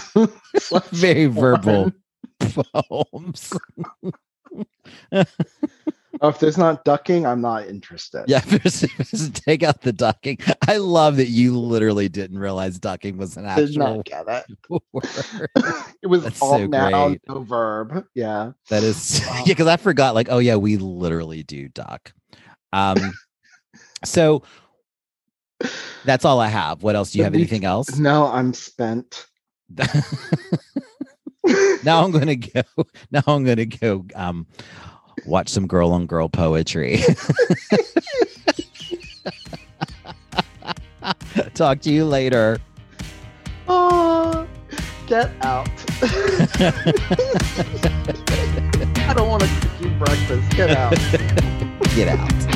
Very 0.92 1.26
verbal 1.40 1.90
poems. 2.40 3.52
Oh, 6.20 6.28
if 6.28 6.38
there's 6.38 6.58
not 6.58 6.84
ducking, 6.84 7.26
I'm 7.26 7.40
not 7.40 7.66
interested. 7.66 8.24
Yeah, 8.28 8.40
there's- 8.40 8.80
there's- 8.82 9.30
take 9.32 9.62
out 9.64 9.80
the 9.80 9.92
ducking. 9.92 10.38
I 10.68 10.76
love 10.76 11.16
that 11.16 11.28
you 11.28 11.58
literally 11.58 12.08
didn't 12.08 12.38
realize 12.38 12.78
ducking 12.78 13.16
was 13.16 13.36
an 13.36 13.44
did 13.44 13.50
actual 13.70 13.96
not 13.96 14.04
get 14.04 14.28
it. 14.28 14.44
word. 14.68 15.48
it 16.02 16.06
was 16.06 16.22
That's 16.22 16.40
all 16.40 16.58
so 16.58 16.66
noun, 16.66 17.18
no 17.28 17.40
verb. 17.40 18.04
Yeah. 18.14 18.52
That 18.68 18.82
is 18.84 19.20
Wow. 19.26 19.36
yeah, 19.38 19.44
because 19.54 19.66
I 19.66 19.76
forgot. 19.78 20.14
Like, 20.14 20.28
oh 20.30 20.38
yeah, 20.38 20.56
we 20.56 20.76
literally 20.76 21.42
do 21.42 21.68
duck. 21.70 22.12
Um, 22.72 22.98
so 24.04 24.42
that's 26.04 26.24
all 26.24 26.40
I 26.40 26.48
have. 26.48 26.82
What 26.82 26.96
else? 26.96 27.12
Do 27.12 27.18
you 27.18 27.24
have 27.24 27.34
anything 27.34 27.64
else? 27.64 27.98
No, 27.98 28.26
I'm 28.26 28.52
spent. 28.54 29.26
now 31.84 32.04
I'm 32.04 32.10
gonna 32.10 32.36
go. 32.36 32.62
Now 33.10 33.22
I'm 33.26 33.44
gonna 33.44 33.66
go. 33.66 34.04
Um, 34.14 34.46
watch 35.26 35.48
some 35.48 35.66
girl 35.66 35.92
on 35.92 36.06
girl 36.06 36.28
poetry. 36.28 37.00
Talk 41.54 41.80
to 41.80 41.90
you 41.90 42.04
later. 42.04 42.58
Oh, 43.68 44.46
get 45.06 45.30
out. 45.42 45.68
I 49.08 49.14
don't 49.14 49.28
want 49.28 49.42
to 49.42 49.48
cook 49.48 49.80
you 49.80 49.90
breakfast. 49.98 50.50
Get 50.56 50.70
out. 50.70 50.96
Get 51.94 52.08
out. 52.08 52.51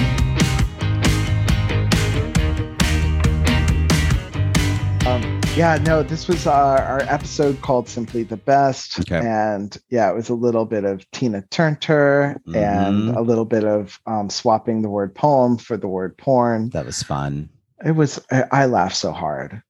Yeah, 5.57 5.79
no, 5.87 6.03
this 6.03 6.29
was 6.29 6.47
our, 6.47 6.79
our 6.79 7.01
episode 7.05 7.62
called 7.62 7.88
Simply 7.88 8.23
the 8.23 8.37
Best. 8.37 9.01
Okay. 9.01 9.19
And 9.27 9.77
yeah, 9.88 10.11
it 10.11 10.14
was 10.14 10.29
a 10.29 10.35
little 10.35 10.66
bit 10.66 10.85
of 10.85 11.11
Tina 11.12 11.42
Turner 11.51 12.40
and 12.55 13.11
Mhm. 13.11 13.16
a 13.16 13.23
little 13.23 13.47
bit 13.47 13.64
of 13.64 13.99
um, 14.07 14.29
swapping 14.29 14.83
the 14.83 14.90
word 14.90 15.14
poem 15.14 15.57
for 15.57 15.79
the 15.79 15.88
word 15.88 16.16
porn. 16.19 16.69
That 16.71 16.85
was 16.85 17.03
fun. 17.03 17.49
It 17.85 17.92
was, 17.92 18.21
I, 18.31 18.45
I 18.53 18.66
laughed 18.66 18.97
so 18.97 19.12
hard. 19.12 19.62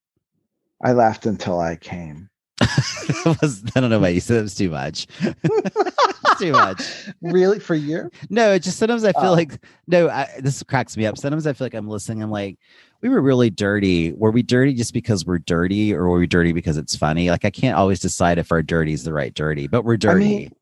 I 0.82 0.92
laughed 0.92 1.24
until 1.24 1.60
I 1.60 1.76
came. 1.76 2.28
Was, 3.40 3.62
I 3.74 3.80
don't 3.80 3.90
know 3.90 3.98
why 3.98 4.08
you 4.08 4.20
said 4.20 4.38
it 4.38 4.42
was 4.42 4.54
too 4.54 4.70
much. 4.70 5.06
too 6.38 6.52
much. 6.52 7.08
really? 7.20 7.58
For 7.60 7.74
you? 7.74 8.10
No, 8.30 8.52
it 8.52 8.62
just 8.62 8.78
sometimes 8.78 9.04
I 9.04 9.12
feel 9.12 9.30
Oh. 9.30 9.32
like 9.34 9.58
no. 9.86 10.08
I, 10.08 10.28
this 10.40 10.62
cracks 10.62 10.96
me 10.96 11.06
up. 11.06 11.18
Sometimes 11.18 11.46
I 11.46 11.52
feel 11.52 11.64
like 11.66 11.74
I'm 11.74 11.88
listening. 11.88 12.22
I'm 12.22 12.30
like, 12.30 12.58
we 13.02 13.08
were 13.08 13.20
really 13.20 13.50
dirty. 13.50 14.12
Were 14.12 14.30
we 14.30 14.42
dirty 14.42 14.74
just 14.74 14.92
because 14.92 15.24
we're 15.26 15.38
dirty, 15.38 15.94
or 15.94 16.08
were 16.08 16.18
we 16.18 16.26
dirty 16.26 16.52
because 16.52 16.76
it's 16.76 16.96
funny? 16.96 17.30
Like 17.30 17.44
I 17.44 17.50
can't 17.50 17.76
always 17.76 18.00
decide 18.00 18.38
if 18.38 18.52
our 18.52 18.62
dirty 18.62 18.92
is 18.92 19.04
the 19.04 19.12
right 19.12 19.32
dirty, 19.34 19.66
but 19.66 19.84
we're 19.84 19.96
dirty. 19.96 20.24
I 20.24 20.28
mean, 20.28 20.52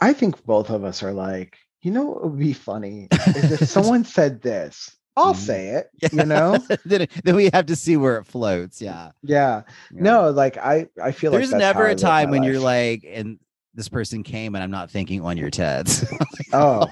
I 0.00 0.12
think 0.12 0.44
both 0.44 0.70
of 0.70 0.84
us 0.84 1.02
are 1.02 1.12
like, 1.12 1.56
you 1.82 1.90
know 1.90 2.04
what 2.06 2.24
would 2.24 2.38
be 2.38 2.52
funny 2.52 3.08
is 3.36 3.60
if 3.62 3.68
someone 3.68 4.04
said 4.04 4.42
this. 4.42 4.96
I'll 5.14 5.34
Mhm. 5.34 5.36
say 5.36 5.68
it. 5.68 5.90
You 6.10 6.24
know? 6.24 6.58
then, 6.86 7.06
then 7.22 7.36
we 7.36 7.50
have 7.52 7.66
to 7.66 7.76
see 7.76 7.98
where 7.98 8.16
it 8.16 8.24
floats. 8.26 8.80
Yeah. 8.80 9.10
Yeah. 9.22 9.62
Yeah. 9.92 10.02
No, 10.02 10.30
like 10.30 10.56
I, 10.56 10.86
I 11.02 11.12
feel 11.12 11.30
There's 11.32 11.52
like 11.52 11.58
never 11.58 11.86
a 11.86 11.94
time 11.94 12.30
when 12.30 12.42
you're 12.42 12.58
like, 12.58 13.04
and 13.06 13.38
this 13.74 13.90
person 13.90 14.22
came, 14.22 14.54
and 14.54 14.64
I'm 14.64 14.70
not 14.70 14.90
thinking 14.90 15.20
on 15.20 15.36
your 15.36 15.50
tits. 15.50 16.04
oh, 16.54 16.86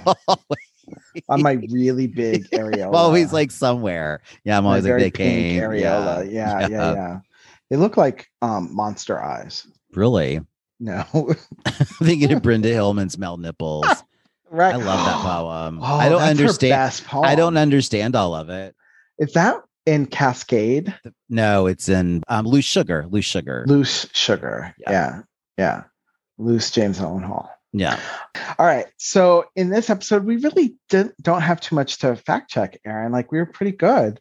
on 1.29 1.43
my 1.43 1.53
really 1.71 2.07
big 2.07 2.49
areola. 2.51 2.89
I'm 2.89 2.95
always 2.95 3.33
like 3.33 3.51
somewhere. 3.51 4.23
Yeah, 4.45 4.59
I'm 4.59 4.65
my 4.65 4.71
always 4.71 4.85
like 4.85 4.91
very 4.91 5.03
they 5.03 5.11
came. 5.11 5.61
areola. 5.61 6.31
Yeah, 6.31 6.61
yeah, 6.61 6.69
yeah, 6.69 6.93
yeah. 6.95 7.21
They 7.69 7.77
look 7.77 7.97
like 7.97 8.31
um 8.43 8.75
monster 8.75 9.23
eyes. 9.23 9.67
Really? 9.95 10.41
No. 10.79 11.05
i 11.67 11.71
thinking 11.71 12.33
of 12.33 12.43
Brenda 12.43 12.69
Hillman's 12.69 13.19
Mel 13.19 13.37
Nipples. 13.37 13.87
right. 14.51 14.75
I 14.75 14.79
love 14.79 15.05
that 15.05 15.21
poem. 15.23 15.81
Oh, 15.83 15.85
I 15.85 16.09
don't 16.09 16.23
understand. 16.23 17.03
I 17.13 17.35
don't 17.35 17.57
understand 17.57 18.17
all 18.17 18.35
of 18.35 18.49
it. 18.49 18.75
Is 19.19 19.35
that 19.35 19.57
in 19.85 20.07
Cascade? 20.07 20.95
No, 21.29 21.67
it's 21.67 21.89
in 21.89 22.23
um, 22.29 22.47
Loose 22.47 22.65
Sugar. 22.65 23.07
Loose 23.11 23.27
Sugar. 23.27 23.65
Loose 23.69 24.09
Sugar. 24.13 24.75
Yeah. 24.79 24.91
Yeah. 24.91 25.23
Yeah. 25.59 25.83
Loose 26.39 26.71
James 26.71 27.01
Allen 27.01 27.23
Hall. 27.23 27.51
Yeah. 27.73 27.99
All 28.59 28.67
right. 28.67 28.87
So 28.97 29.47
in 29.55 29.71
this 29.71 29.91
episode, 29.91 30.25
we 30.25 30.37
really 30.37 30.75
didn't, 30.89 31.21
don't 31.23 31.43
have 31.43 31.61
too 31.61 31.75
much 31.75 31.99
to 31.99 32.17
fact 32.17 32.51
check, 32.51 32.81
Aaron. 32.85 33.13
Like 33.13 33.31
we 33.33 33.39
were 33.39 33.47
pretty 33.47 33.73
good. 33.73 34.21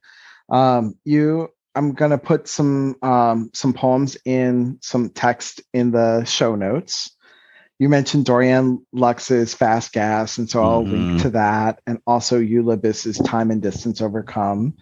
Um, 0.50 0.96
you, 1.04 1.50
I'm 1.76 1.94
gonna 1.94 2.18
put 2.18 2.48
some 2.48 2.96
um, 3.02 3.52
some 3.54 3.74
poems 3.74 4.18
in 4.26 4.80
some 4.82 5.10
text 5.10 5.62
in 5.74 5.92
the 5.92 6.26
show 6.26 6.56
notes. 6.56 7.16
You 7.80 7.88
mentioned 7.88 8.26
Dorianne 8.26 8.80
Laux's 8.92 9.54
Fast 9.54 9.94
Gas, 9.94 10.38
and 10.38 10.50
so 10.50 10.62
I'll 10.62 10.84
link 10.84 11.12
Mhm. 11.14 11.22
to 11.22 11.30
that, 11.32 11.80
and 11.88 12.00
also 12.06 12.40
Eula 12.40 12.80
Biss's 12.80 13.18
Time 13.20 13.52
and 13.52 13.62
Distance 13.62 14.02
Overcome, 14.02 14.74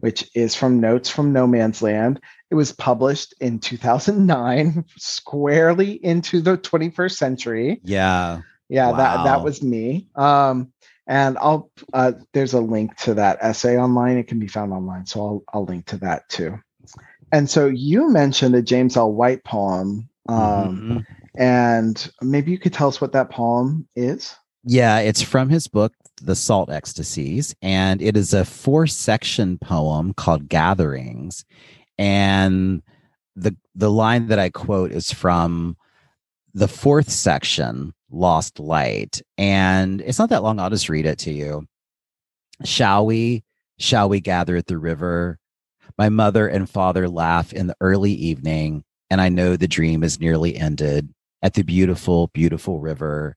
which 0.00 0.30
is 0.34 0.54
from 0.54 0.80
Notes 0.80 1.10
from 1.10 1.32
No 1.34 1.46
Man's 1.46 1.82
Land. 1.82 2.20
It 2.50 2.54
was 2.54 2.72
published 2.72 3.34
in 3.40 3.58
2009, 3.58 4.84
squarely 4.96 5.92
into 6.02 6.40
the 6.40 6.56
21st 6.56 7.18
century. 7.18 7.80
Yeah. 7.84 8.40
Yeah, 8.70 8.92
that 8.92 9.24
that 9.24 9.42
was 9.44 9.62
me. 9.62 10.08
Um, 10.14 10.72
and 11.06 11.36
I'll 11.38 11.70
uh, 11.92 12.12
there's 12.32 12.54
a 12.54 12.60
link 12.60 12.96
to 12.98 13.14
that 13.14 13.38
essay 13.42 13.78
online. 13.78 14.16
It 14.18 14.26
can 14.26 14.38
be 14.38 14.48
found 14.48 14.72
online, 14.72 15.04
so 15.06 15.20
I'll 15.20 15.44
I'll 15.52 15.64
link 15.64 15.86
to 15.86 15.98
that 15.98 16.28
too. 16.30 16.58
And 17.30 17.48
so 17.48 17.66
you 17.66 18.10
mentioned 18.10 18.54
a 18.54 18.62
James 18.62 18.96
L. 18.96 19.12
White 19.12 19.44
poem, 19.44 20.08
um, 20.28 20.36
Mhm. 20.36 21.04
And 21.38 22.10
maybe 22.20 22.50
you 22.50 22.58
could 22.58 22.72
tell 22.72 22.88
us 22.88 23.00
what 23.00 23.12
that 23.12 23.30
poem 23.30 23.88
is. 23.94 24.34
Yeah, 24.64 24.98
it's 24.98 25.22
from 25.22 25.48
his 25.48 25.68
book, 25.68 25.94
The 26.20 26.34
Salt 26.34 26.68
Ecstasies, 26.68 27.54
and 27.62 28.02
it 28.02 28.16
is 28.16 28.34
a 28.34 28.44
four 28.44 28.88
section 28.88 29.56
poem 29.56 30.12
called 30.12 30.48
Gatherings. 30.48 31.44
And 31.96 32.82
the 33.36 33.56
the 33.76 33.90
line 33.90 34.26
that 34.26 34.40
I 34.40 34.50
quote 34.50 34.90
is 34.90 35.12
from 35.12 35.76
the 36.54 36.68
fourth 36.68 37.08
section, 37.08 37.94
Lost 38.10 38.58
Light. 38.58 39.22
And 39.38 40.00
it's 40.00 40.18
not 40.18 40.30
that 40.30 40.42
long. 40.42 40.58
I'll 40.58 40.70
just 40.70 40.88
read 40.88 41.06
it 41.06 41.20
to 41.20 41.32
you. 41.32 41.66
Shall 42.64 43.06
we? 43.06 43.44
Shall 43.78 44.08
we 44.08 44.18
gather 44.20 44.56
at 44.56 44.66
the 44.66 44.76
river? 44.78 45.38
My 45.96 46.08
mother 46.08 46.48
and 46.48 46.68
father 46.68 47.08
laugh 47.08 47.52
in 47.52 47.68
the 47.68 47.76
early 47.80 48.12
evening, 48.12 48.82
and 49.08 49.20
I 49.20 49.28
know 49.28 49.54
the 49.54 49.68
dream 49.68 50.02
is 50.02 50.18
nearly 50.18 50.56
ended 50.56 51.08
at 51.42 51.54
the 51.54 51.62
beautiful, 51.62 52.28
beautiful 52.28 52.80
river. 52.80 53.36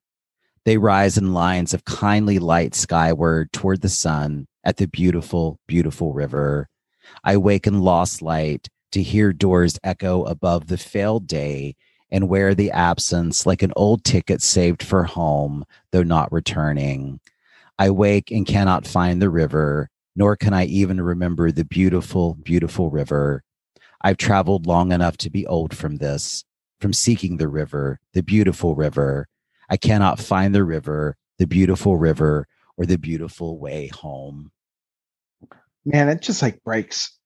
They 0.66 0.78
rise 0.78 1.18
in 1.18 1.34
lines 1.34 1.74
of 1.74 1.86
kindly 1.86 2.40
light 2.40 2.76
skyward 2.76 3.52
toward 3.52 3.82
the 3.82 3.90
sun 3.90 4.48
at 4.64 4.78
the 4.78 4.88
beautiful, 4.88 5.60
beautiful 5.68 6.14
river. 6.14 6.68
I 7.24 7.38
wake 7.38 7.68
in 7.68 7.82
lost 7.82 8.22
light 8.22 8.70
to 8.92 9.02
hear 9.02 9.34
doors 9.34 9.80
echo 9.84 10.24
above 10.24 10.68
the 10.68 10.78
failed 10.78 11.28
day 11.28 11.76
and 12.12 12.28
wear 12.28 12.54
the 12.54 12.72
absence 12.72 13.46
like 13.46 13.64
an 13.64 13.74
old 13.76 14.04
ticket 14.04 14.42
saved 14.42 14.84
for 14.84 15.06
home, 15.06 15.66
though 15.92 16.04
not 16.04 16.32
returning. 16.32 17.20
I 17.80 17.90
wake 17.90 18.32
and 18.32 18.46
cannot 18.46 18.86
find 18.86 19.22
the 19.22 19.30
river, 19.30 19.90
nor 20.16 20.36
can 20.36 20.54
I 20.54 20.66
even 20.66 21.00
remember 21.02 21.52
the 21.52 21.66
beautiful, 21.66 22.36
beautiful 22.36 22.90
river. 22.90 23.44
I've 24.02 24.18
traveled 24.18 24.68
long 24.68 24.92
enough 24.92 25.18
to 25.18 25.30
be 25.30 25.48
old 25.48 25.76
from 25.76 25.98
this, 25.98 26.44
from 26.82 26.94
seeking 26.94 27.38
the 27.38 27.48
river, 27.48 28.00
the 28.13 28.24
beautiful 28.24 28.76
river. 28.76 29.28
I 29.70 29.78
cannot 29.78 30.20
find 30.20 30.54
the 30.54 30.63
river, 30.63 31.15
the 31.38 31.48
beautiful 31.48 31.96
river, 31.96 32.48
or 32.76 32.86
the 32.86 32.98
beautiful 32.98 33.60
way 33.60 33.88
home. 33.88 34.52
Man, 35.86 36.10
it 36.10 36.22
just 36.22 36.41
like 36.41 36.63
breaks 36.63 37.17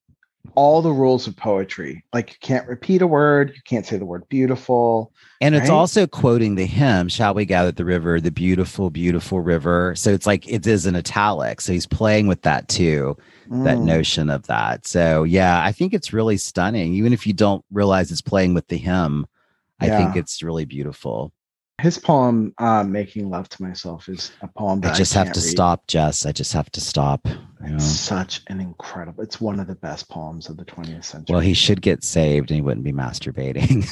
all 0.54 0.80
the 0.80 0.92
rules 0.92 1.26
of 1.26 1.36
poetry. 1.36 2.04
Like 2.12 2.30
you 2.30 2.36
can't 2.40 2.68
repeat 2.68 3.02
a 3.02 3.06
word, 3.06 3.52
you 3.54 3.62
can't 3.64 3.84
say 3.84 3.98
the 3.98 4.06
word 4.06 4.28
beautiful. 4.28 5.12
And 5.40 5.54
it's 5.54 5.68
also 5.68 6.06
quoting 6.06 6.54
the 6.54 6.66
hymn, 6.66 7.08
Shall 7.08 7.34
We 7.34 7.44
Gather 7.44 7.68
at 7.68 7.76
the 7.76 7.84
River, 7.84 8.20
the 8.20 8.30
beautiful, 8.30 8.90
beautiful 8.90 9.40
river. 9.40 9.94
So 9.96 10.10
it's 10.12 10.26
like 10.26 10.48
it 10.48 10.66
is 10.66 10.86
in 10.86 10.96
italic. 10.96 11.60
So 11.60 11.72
he's 11.72 11.86
playing 11.86 12.26
with 12.26 12.42
that 12.42 12.68
too, 12.68 13.16
that 13.50 13.78
Mm. 13.78 13.84
notion 13.84 14.30
of 14.30 14.46
that. 14.46 14.86
So 14.86 15.24
yeah, 15.24 15.62
I 15.62 15.72
think 15.72 15.92
it's 15.92 16.12
really 16.12 16.36
stunning. 16.36 16.94
Even 16.94 17.12
if 17.12 17.26
you 17.26 17.32
don't 17.32 17.64
realize 17.70 18.10
it's 18.10 18.22
playing 18.22 18.54
with 18.54 18.68
the 18.68 18.78
hymn, 18.78 19.26
I 19.80 19.88
think 19.88 20.16
it's 20.16 20.42
really 20.42 20.64
beautiful. 20.64 21.32
His 21.80 21.98
poem, 21.98 22.54
uh, 22.56 22.82
"Making 22.84 23.28
Love 23.28 23.50
to 23.50 23.62
Myself," 23.62 24.08
is 24.08 24.32
a 24.40 24.48
poem 24.48 24.80
that 24.80 24.94
I 24.94 24.96
just 24.96 25.12
have 25.12 25.30
to 25.32 25.40
read. 25.40 25.46
stop, 25.50 25.86
Jess. 25.86 26.24
I 26.24 26.32
just 26.32 26.54
have 26.54 26.70
to 26.70 26.80
stop. 26.80 27.28
you 27.28 27.36
know? 27.72 27.78
Such 27.78 28.40
an 28.46 28.60
incredible. 28.60 29.22
It's 29.22 29.42
one 29.42 29.60
of 29.60 29.66
the 29.66 29.74
best 29.74 30.08
poems 30.08 30.48
of 30.48 30.56
the 30.56 30.64
20th 30.64 31.04
century. 31.04 31.34
Well, 31.34 31.40
he 31.42 31.52
should 31.52 31.82
get 31.82 32.02
saved 32.02 32.50
and 32.50 32.56
he 32.56 32.62
wouldn't 32.62 32.84
be 32.84 32.92
masturbating. 32.94 33.82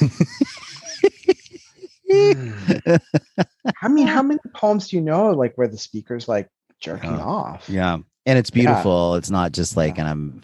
Mm. 2.11 2.99
I 3.81 3.87
mean, 3.87 4.07
how 4.07 4.21
many 4.23 4.39
poems 4.55 4.89
do 4.89 4.95
you 4.97 5.01
know, 5.01 5.31
like 5.31 5.53
where 5.55 5.67
the 5.67 5.77
speaker's 5.77 6.27
like 6.27 6.47
jerking 6.79 7.11
Yeah. 7.11 7.23
off? 7.23 7.69
yeah. 7.69 7.97
And 8.25 8.37
it's 8.39 8.49
Yeah. 8.53 8.61
beautiful. 8.65 9.15
It's 9.15 9.29
not 9.31 9.51
just 9.51 9.75
like, 9.77 9.95
Yeah. 9.97 10.01
and 10.01 10.09
I'm 10.09 10.41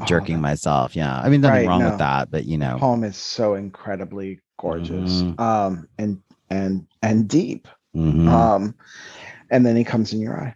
Oh, 0.00 0.04
jerking 0.04 0.36
that 0.36 0.42
myself. 0.42 0.94
Yeah. 0.94 1.18
I 1.20 1.28
mean, 1.28 1.40
nothing 1.40 1.56
Right, 1.60 1.66
wrong 1.68 1.80
no. 1.80 1.90
with 1.90 1.98
that, 1.98 2.30
but 2.30 2.44
you 2.44 2.56
know, 2.58 2.76
poem 2.78 3.02
is 3.04 3.16
so 3.16 3.54
incredibly 3.54 4.40
gorgeous, 4.58 5.22
Mhm. 5.22 5.40
um, 5.40 5.88
and 5.98 6.20
and 6.50 6.86
and 7.02 7.26
deep. 7.28 7.66
Mhm. 7.96 8.28
Um, 8.28 8.74
and 9.50 9.64
then 9.64 9.76
he 9.76 9.84
comes 9.84 10.12
in 10.12 10.20
your 10.20 10.38
eye. 10.40 10.54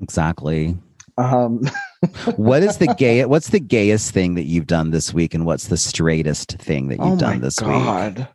exactly. 0.00 0.76
Um, 1.18 1.62
What 2.36 2.62
is 2.64 2.78
the 2.78 2.92
gay? 2.98 3.24
What's 3.26 3.50
the 3.50 3.60
gayest 3.60 4.10
thing 4.12 4.34
that 4.34 4.42
you've 4.44 4.66
done 4.66 4.90
this 4.90 5.14
week, 5.14 5.34
and 5.34 5.46
what's 5.46 5.68
the 5.68 5.76
straightest 5.76 6.52
thing 6.58 6.88
that 6.88 6.98
you've 6.98 7.12
oh 7.14 7.16
done 7.16 7.40
this 7.40 7.60
week? 7.60 8.26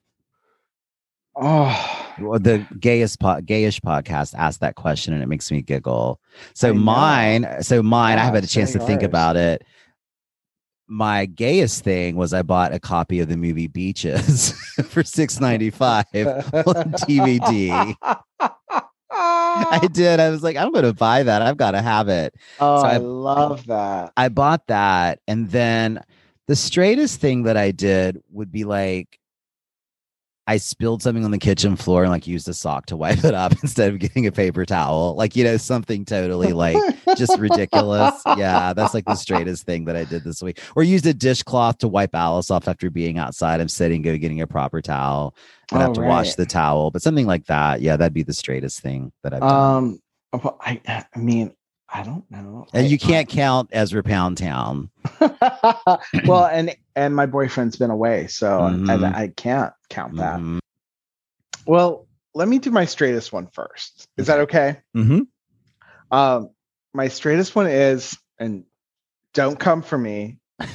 Oh, 1.39 2.03
Well, 2.19 2.39
the 2.39 2.65
gayest 2.79 3.19
po- 3.19 3.41
gayish 3.41 3.79
podcast 3.81 4.33
asked 4.35 4.59
that 4.61 4.73
question 4.75 5.13
and 5.13 5.21
it 5.21 5.27
makes 5.27 5.51
me 5.51 5.61
giggle. 5.61 6.19
So 6.55 6.73
mine, 6.73 7.45
so 7.61 7.83
mine, 7.83 8.17
I 8.17 8.21
haven't 8.23 8.35
had 8.41 8.43
a 8.45 8.47
chance 8.47 8.71
to 8.73 8.79
think 8.79 9.03
about 9.03 9.35
it. 9.35 9.63
My 10.87 11.25
gayest 11.25 11.83
thing 11.83 12.15
was 12.15 12.33
I 12.33 12.41
bought 12.43 12.73
a 12.73 12.79
copy 12.79 13.19
of 13.19 13.27
the 13.27 13.35
movie 13.37 13.67
Beaches 13.67 14.51
for 14.85 15.03
six 15.03 15.39
ninety 15.39 15.69
five 15.69 16.05
on 16.13 16.91
DVD. 17.03 17.95
I 19.11 19.87
did. 19.91 20.19
I 20.19 20.29
was 20.29 20.43
like, 20.43 20.55
I'm 20.55 20.71
going 20.71 20.85
to 20.85 20.93
buy 20.93 21.23
that. 21.23 21.41
I've 21.41 21.57
got 21.57 21.71
to 21.71 21.81
have 21.81 22.07
it. 22.09 22.35
Oh, 22.59 22.81
So 22.81 22.87
I 22.87 22.93
I- 22.93 22.97
love 22.97 23.65
that. 23.67 24.13
I 24.15 24.29
bought 24.29 24.67
that. 24.67 25.19
And 25.27 25.49
then 25.49 26.03
the 26.47 26.55
straightest 26.55 27.19
thing 27.19 27.43
that 27.43 27.57
I 27.57 27.71
did 27.71 28.21
would 28.31 28.51
be 28.51 28.63
like, 28.63 29.19
I 30.49 30.55
spilled 30.57 31.03
something 31.03 31.25
on 31.25 31.31
the 31.31 31.37
kitchen 31.37 31.75
floor 31.75 32.03
and 32.03 32.11
like 32.11 32.25
used 32.25 32.47
a 32.47 32.53
sock 32.53 32.85
to 32.87 32.95
wipe 32.95 33.25
it 33.25 33.33
up 33.33 33.51
instead 33.61 33.91
of 33.93 33.99
getting 33.99 34.25
a 34.27 34.31
paper 34.31 34.65
towel. 34.65 35.13
Like, 35.15 35.35
you 35.35 35.43
know, 35.43 35.57
something 35.57 36.05
totally 36.05 36.53
like 36.53 36.77
just 37.17 37.37
ridiculous. 37.37 38.21
Yeah, 38.37 38.71
that's 38.71 38.93
like 38.93 39.03
the 39.05 39.15
straightest 39.15 39.65
thing 39.65 39.83
that 39.85 39.97
I 39.97 40.05
did 40.05 40.23
this 40.23 40.41
week. 40.41 40.61
Or 40.75 40.83
used 40.83 41.05
a 41.05 41.13
dishcloth 41.13 41.79
to 41.79 41.89
wipe 41.89 42.15
Alice 42.15 42.49
off 42.49 42.67
after 42.69 42.89
being 42.89 43.17
outside. 43.17 43.59
I'm 43.59 43.67
sitting, 43.67 44.01
go 44.01 44.17
getting 44.17 44.39
a 44.41 44.47
proper 44.47 44.81
towel. 44.81 45.35
Have 45.71 45.89
Oh, 45.89 45.93
to 45.95 46.01
wash 46.01 46.35
the 46.35 46.45
towel, 46.45 46.91
but 46.91 47.01
something 47.01 47.25
like 47.27 47.45
that. 47.47 47.81
Yeah, 47.81 47.97
that'd 47.97 48.13
be 48.13 48.23
the 48.23 48.33
straightest 48.33 48.79
thing 48.79 49.11
that 49.23 49.33
I've 49.33 49.41
done. 49.41 49.99
Um, 50.33 50.51
I, 50.61 50.81
I 50.87 51.19
mean, 51.19 51.53
I 51.89 52.03
don't 52.03 52.29
know. 52.29 52.67
and 52.73 52.85
I- 52.85 52.89
you 52.89 52.97
can't 52.97 53.29
count 53.29 53.69
Ezra 53.71 54.03
Pound 54.03 54.37
Town. 54.37 54.89
well, 56.25 56.45
and 56.45 56.75
and 56.95 57.15
my 57.15 57.25
boyfriend's 57.25 57.77
been 57.77 57.89
away, 57.91 58.27
so 58.27 58.65
and 58.65 58.87
Mhm. 58.87 59.15
I 59.15 59.29
can't 59.29 59.73
count 59.89 60.17
that. 60.17 60.39
Mhm. 60.39 60.59
Well, 61.65 62.07
let 62.33 62.47
me 62.47 62.59
do 62.59 62.71
my 62.71 62.85
straightest 62.85 63.31
one 63.33 63.47
first. 63.47 64.07
Is 64.17 64.27
that 64.27 64.41
okay? 64.41 64.79
Mm-hmm. 64.95 65.21
Um, 66.15 66.49
my 66.93 67.07
straightest 67.07 67.55
one 67.55 67.67
is, 67.67 68.17
and 68.39 68.63
don't 69.33 69.59
come 69.59 69.81
for 69.81 69.97
me. 69.97 70.37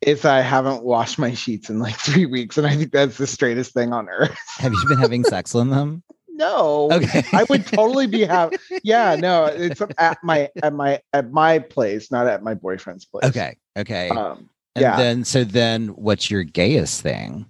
is 0.00 0.24
I 0.24 0.40
haven't 0.40 0.82
washed 0.82 1.18
my 1.18 1.32
sheets 1.34 1.70
in 1.70 1.78
like 1.78 1.96
three 1.96 2.26
weeks, 2.26 2.58
and 2.58 2.66
I 2.66 2.76
think 2.76 2.92
that's 2.92 3.18
the 3.18 3.26
straightest 3.26 3.72
thing 3.72 3.92
on 3.92 4.08
earth. 4.08 4.36
Have 4.58 4.72
you 4.72 4.88
been 4.88 4.98
having 4.98 5.22
sex 5.24 5.54
on 5.54 5.70
them? 5.70 6.02
No, 6.34 6.88
Okay. 6.90 7.22
I 7.32 7.44
would 7.44 7.66
totally 7.66 8.06
be 8.06 8.24
happy. 8.24 8.56
Yeah, 8.82 9.16
no, 9.16 9.44
it's 9.46 9.80
at 9.98 10.18
my 10.24 10.48
at 10.62 10.72
my 10.72 11.00
at 11.12 11.30
my 11.30 11.58
place, 11.58 12.10
not 12.10 12.26
at 12.26 12.42
my 12.42 12.54
boyfriend's 12.54 13.04
place. 13.04 13.24
Okay. 13.24 13.56
Okay. 13.76 14.08
Um, 14.08 14.48
and 14.74 14.82
yeah. 14.82 14.96
then 14.96 15.24
so 15.24 15.44
then 15.44 15.88
what's 15.88 16.30
your 16.30 16.42
gayest 16.42 17.02
thing? 17.02 17.46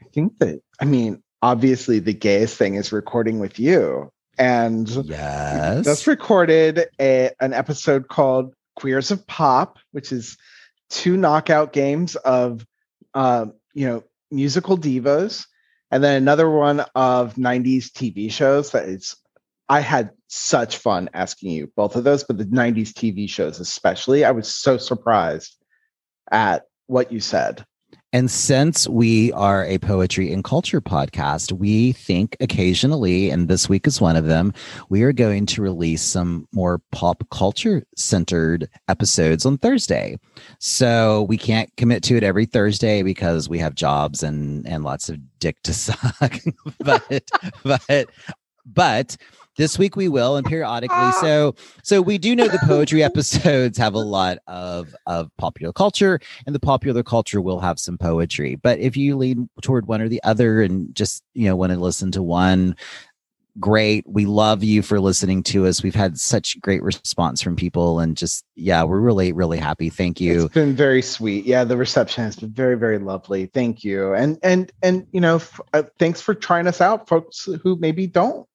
I 0.00 0.04
think 0.12 0.38
that 0.38 0.60
I 0.80 0.84
mean, 0.84 1.22
obviously, 1.42 1.98
the 1.98 2.12
gayest 2.12 2.56
thing 2.56 2.74
is 2.74 2.92
recording 2.92 3.38
with 3.38 3.58
you, 3.58 4.10
and 4.38 4.88
Yes. 5.06 5.84
just 5.84 6.06
recorded 6.06 6.86
a, 7.00 7.30
an 7.40 7.52
episode 7.54 8.08
called 8.08 8.54
Queers 8.76 9.10
of 9.10 9.26
Pop, 9.26 9.78
which 9.92 10.12
is 10.12 10.36
two 10.90 11.16
knockout 11.16 11.72
games 11.72 12.14
of, 12.16 12.64
um, 13.14 13.52
you 13.74 13.86
know, 13.86 14.04
musical 14.30 14.76
divas 14.78 15.46
And 15.90 16.04
then 16.04 16.16
another 16.16 16.50
one 16.50 16.80
of 16.94 17.34
90s 17.34 17.86
TV 17.86 18.30
shows 18.30 18.72
that 18.72 18.88
is 18.88 19.16
I 19.68 19.80
had 19.80 20.10
such 20.28 20.78
fun 20.78 21.10
asking 21.12 21.50
you 21.50 21.70
both 21.76 21.96
of 21.96 22.04
those, 22.04 22.24
but 22.24 22.38
the 22.38 22.44
90s 22.44 22.92
TV 22.92 23.28
shows 23.28 23.60
especially, 23.60 24.24
I 24.24 24.30
was 24.30 24.52
so 24.54 24.78
surprised 24.78 25.56
at 26.30 26.64
what 26.86 27.12
you 27.12 27.20
said. 27.20 27.64
And 28.12 28.30
since 28.30 28.88
we 28.88 29.32
are 29.32 29.66
a 29.66 29.76
poetry 29.78 30.32
and 30.32 30.42
culture 30.42 30.80
podcast, 30.80 31.52
we 31.52 31.92
think 31.92 32.38
occasionally, 32.40 33.28
and 33.28 33.48
this 33.48 33.68
week 33.68 33.86
is 33.86 34.00
one 34.00 34.16
of 34.16 34.24
them, 34.24 34.54
we 34.88 35.02
are 35.02 35.12
going 35.12 35.44
to 35.46 35.60
release 35.62 36.00
some 36.00 36.48
more 36.52 36.80
pop 36.90 37.22
culture 37.30 37.84
centered 37.96 38.66
episodes 38.88 39.44
on 39.44 39.58
Thursday. 39.58 40.16
So 40.58 41.26
we 41.28 41.36
can't 41.36 41.70
commit 41.76 42.02
to 42.04 42.16
it 42.16 42.22
every 42.22 42.46
Thursday 42.46 43.02
because 43.02 43.46
we 43.46 43.58
have 43.58 43.74
jobs 43.74 44.22
and 44.22 44.66
and 44.66 44.84
lots 44.84 45.10
of 45.10 45.18
dick 45.38 45.62
to 45.64 45.74
suck. 45.74 46.38
but 46.78 47.30
but 47.62 48.06
but 48.64 49.16
this 49.58 49.78
week 49.78 49.96
we 49.96 50.08
will 50.08 50.36
and 50.36 50.46
periodically. 50.46 51.12
So 51.20 51.54
so 51.82 52.00
we 52.00 52.16
do 52.16 52.34
know 52.34 52.48
the 52.48 52.60
poetry 52.64 53.02
episodes 53.02 53.76
have 53.76 53.92
a 53.92 53.98
lot 53.98 54.38
of 54.46 54.94
of 55.06 55.30
popular 55.36 55.72
culture 55.74 56.20
and 56.46 56.54
the 56.54 56.60
popular 56.60 57.02
culture 57.02 57.42
will 57.42 57.60
have 57.60 57.78
some 57.78 57.98
poetry. 57.98 58.54
But 58.54 58.78
if 58.78 58.96
you 58.96 59.16
lean 59.16 59.50
toward 59.60 59.86
one 59.86 60.00
or 60.00 60.08
the 60.08 60.22
other 60.24 60.62
and 60.62 60.94
just 60.94 61.22
you 61.34 61.46
know 61.46 61.56
want 61.56 61.72
to 61.72 61.78
listen 61.78 62.10
to 62.12 62.22
one 62.22 62.76
great. 63.58 64.04
We 64.06 64.24
love 64.24 64.62
you 64.62 64.82
for 64.82 65.00
listening 65.00 65.42
to 65.44 65.66
us. 65.66 65.82
We've 65.82 65.94
had 65.94 66.18
such 66.18 66.60
great 66.60 66.82
response 66.82 67.42
from 67.42 67.56
people 67.56 67.98
and 67.98 68.16
just 68.16 68.44
yeah 68.54 68.84
we're 68.84 69.00
really 69.00 69.32
really 69.32 69.58
happy. 69.58 69.90
Thank 69.90 70.20
you. 70.20 70.44
It's 70.44 70.54
been 70.54 70.76
very 70.76 71.02
sweet. 71.02 71.44
Yeah 71.44 71.64
the 71.64 71.76
reception 71.76 72.24
has 72.24 72.36
been 72.36 72.52
very 72.52 72.76
very 72.76 72.98
lovely. 72.98 73.46
Thank 73.46 73.84
you. 73.84 74.14
And 74.14 74.38
and 74.42 74.70
and 74.82 75.06
you 75.12 75.20
know 75.20 75.36
f- 75.36 75.60
uh, 75.72 75.82
thanks 75.98 76.20
for 76.20 76.34
trying 76.34 76.66
us 76.66 76.80
out 76.80 77.08
folks 77.08 77.48
who 77.62 77.76
maybe 77.76 78.06
don't 78.06 78.47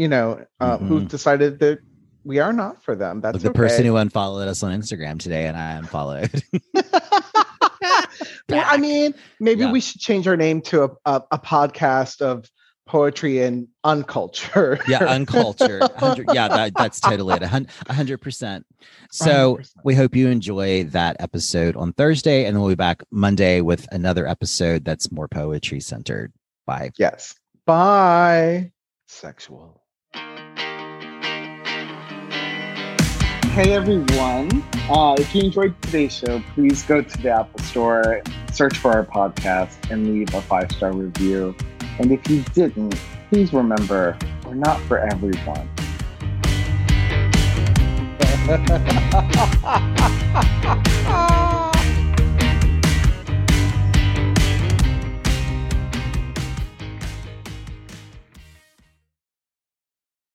you 0.00 0.08
know, 0.08 0.42
uh, 0.60 0.78
mm-hmm. 0.78 0.86
who 0.88 1.04
decided 1.04 1.58
that 1.58 1.80
we 2.24 2.38
are 2.38 2.54
not 2.54 2.82
for 2.82 2.96
them. 2.96 3.20
That's 3.20 3.42
the 3.42 3.50
okay. 3.50 3.56
person 3.58 3.84
who 3.84 3.96
unfollowed 3.96 4.48
us 4.48 4.62
on 4.62 4.72
Instagram 4.72 5.20
today, 5.20 5.46
and 5.46 5.58
I 5.58 5.72
unfollowed. 5.72 6.42
well, 8.48 8.64
I 8.66 8.78
mean, 8.78 9.12
maybe 9.40 9.64
yeah. 9.64 9.72
we 9.72 9.82
should 9.82 10.00
change 10.00 10.26
our 10.26 10.38
name 10.38 10.62
to 10.62 10.84
a, 10.84 10.90
a, 11.04 11.22
a 11.32 11.38
podcast 11.38 12.22
of 12.22 12.50
poetry 12.86 13.42
and 13.42 13.68
unculture. 13.84 14.80
yeah, 14.88 15.04
uncultured. 15.06 15.82
yeah, 16.32 16.48
that, 16.48 16.72
that's 16.74 16.98
totally 16.98 17.34
it. 17.34 17.68
hundred 17.90 18.22
percent. 18.22 18.64
So 19.10 19.56
100%. 19.56 19.70
we 19.84 19.94
hope 19.94 20.16
you 20.16 20.28
enjoy 20.28 20.84
that 20.84 21.16
episode 21.20 21.76
on 21.76 21.92
Thursday, 21.92 22.46
and 22.46 22.56
then 22.56 22.62
we'll 22.62 22.70
be 22.70 22.74
back 22.74 23.02
Monday 23.10 23.60
with 23.60 23.86
another 23.92 24.26
episode 24.26 24.82
that's 24.82 25.12
more 25.12 25.28
poetry 25.28 25.80
centered. 25.80 26.32
Bye. 26.64 26.92
Yes. 26.96 27.34
Bye. 27.66 28.72
Sexual. 29.08 29.79
Hey 33.54 33.72
everyone. 33.74 34.62
Uh, 34.88 35.16
if 35.18 35.34
you 35.34 35.42
enjoyed 35.42 35.74
today's 35.82 36.16
show, 36.16 36.40
please 36.54 36.84
go 36.84 37.02
to 37.02 37.18
the 37.18 37.30
Apple 37.30 37.58
Store, 37.64 38.22
search 38.52 38.78
for 38.78 38.92
our 38.92 39.04
podcast, 39.04 39.90
and 39.90 40.06
leave 40.06 40.32
a 40.34 40.40
five 40.40 40.70
star 40.70 40.92
review. 40.92 41.56
And 41.98 42.12
if 42.12 42.30
you 42.30 42.44
didn't, 42.54 42.94
please 43.28 43.52
remember 43.52 44.16
we're 44.46 44.54
not 44.54 44.80
for 44.82 44.98
everyone. 45.00 45.68